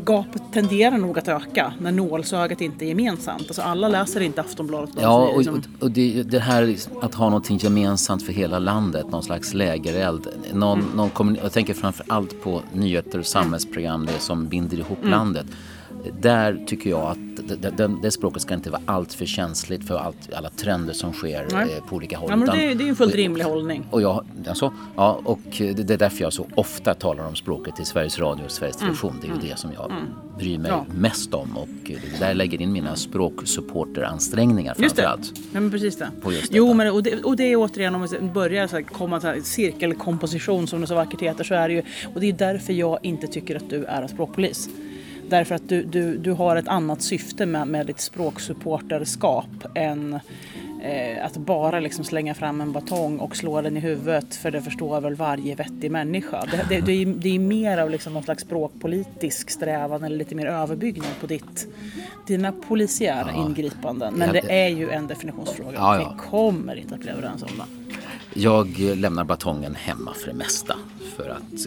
[0.05, 3.43] gapet tenderar nog att öka när nålsögat inte är gemensamt.
[3.43, 4.95] Alltså alla läser inte Aftonbladet.
[5.01, 5.63] Ja, och, liksom...
[5.81, 10.29] och det, det, här att ha någonting gemensamt för hela landet, någon slags lägereld.
[10.53, 10.91] Någon, mm.
[10.97, 15.11] någon jag tänker framför allt på nyheter och samhällsprogram, det som binder ihop mm.
[15.11, 15.47] landet
[16.21, 17.19] där tycker jag att
[17.49, 21.13] det, det, det, språket ska inte vara allt för känsligt för allt, alla trender som
[21.13, 22.31] sker eh, på olika håll.
[22.31, 23.87] Ja, men det, det är en fullt rimlig hållning.
[23.91, 27.85] Och jag, alltså, ja, och det, är därför jag så ofta talar om språket i
[27.85, 28.87] Sveriges Radio och Sveriges mm.
[28.87, 29.19] Television.
[29.21, 29.49] Det är ju mm.
[29.49, 30.05] det som jag mm.
[30.39, 30.87] bryr mig ja.
[30.95, 31.91] mest om och
[32.21, 35.33] där lägger in mina språksupporteransträngningar framför allt.
[35.53, 36.11] Ja, men precis det.
[36.51, 39.45] jo, men, och, det, och det är återigen om vi börjar så här, komma till
[39.45, 41.83] cirkelkomposition som det så vackert heter så är det ju
[42.15, 44.69] och det är därför jag inte tycker att du är en språkpolis.
[45.29, 50.21] Därför att du, du, du har ett annat syfte med, med ditt språksupporterskap än
[50.83, 54.63] eh, att bara liksom slänga fram en batong och slå den i huvudet för det
[54.63, 56.45] förstår väl varje vettig människa.
[56.51, 60.35] Det, det, det, är, det är mer av liksom någon slags språkpolitisk strävan eller lite
[60.35, 61.69] mer överbyggnad på ditt,
[62.27, 63.47] dina polisiära ja.
[63.47, 64.15] ingripanden.
[64.15, 65.73] Men det är ju en definitionsfråga.
[65.75, 66.17] Ja, ja.
[66.17, 67.65] Vi kommer inte att bli överens om det.
[68.41, 70.77] Jag lämnar batongen hemma för det mesta
[71.17, 71.67] för att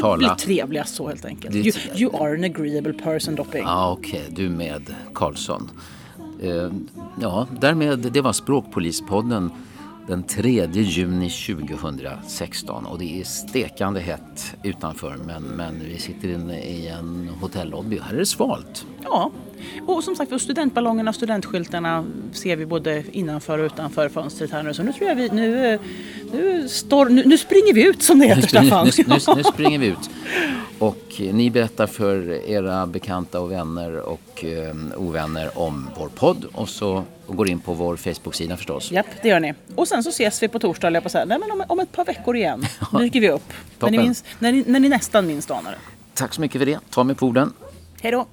[0.00, 0.16] tala.
[0.16, 1.54] Blir trevligast så helt enkelt.
[1.54, 3.62] You, you, are an agreeable person Dopping.
[3.62, 4.22] Ja, okej.
[4.22, 4.44] Okay.
[4.44, 5.70] Du med Karlsson.
[6.44, 6.72] Uh,
[7.20, 9.50] ja, därmed, det var Språkpolispodden
[10.06, 16.60] den 3 juni 2016 och det är stekande hett utanför men, men vi sitter inne
[16.60, 17.98] i en hotellobby.
[17.98, 18.86] Här är det svalt.
[19.04, 19.30] Ja,
[19.86, 24.74] och som sagt studentballongerna och studentskyltarna ser vi både innanför och utanför fönstret här nu.
[24.74, 25.78] Så nu tror jag vi, nu,
[26.32, 28.90] nu, står, nu, nu springer vi ut som det heter Staffan.
[28.98, 30.10] Nu, nu, nu, springer vi ut.
[30.78, 36.68] Och ni berättar för era bekanta och vänner och eh, ovänner om vår podd och
[36.68, 38.92] så och går in på vår Facebook-sida förstås.
[38.92, 39.54] Japp, det gör ni.
[39.74, 41.24] Och sen så ses vi på torsdag, jag på säga.
[41.24, 42.66] Nej, men om, om ett par veckor igen.
[42.98, 43.52] Dyker vi upp.
[43.78, 45.66] När ni, minns, när, ni, när ni nästan minns dagen.
[46.14, 46.78] Tack så mycket för det.
[46.90, 47.52] Ta mig på orden.
[48.00, 48.26] Hej då.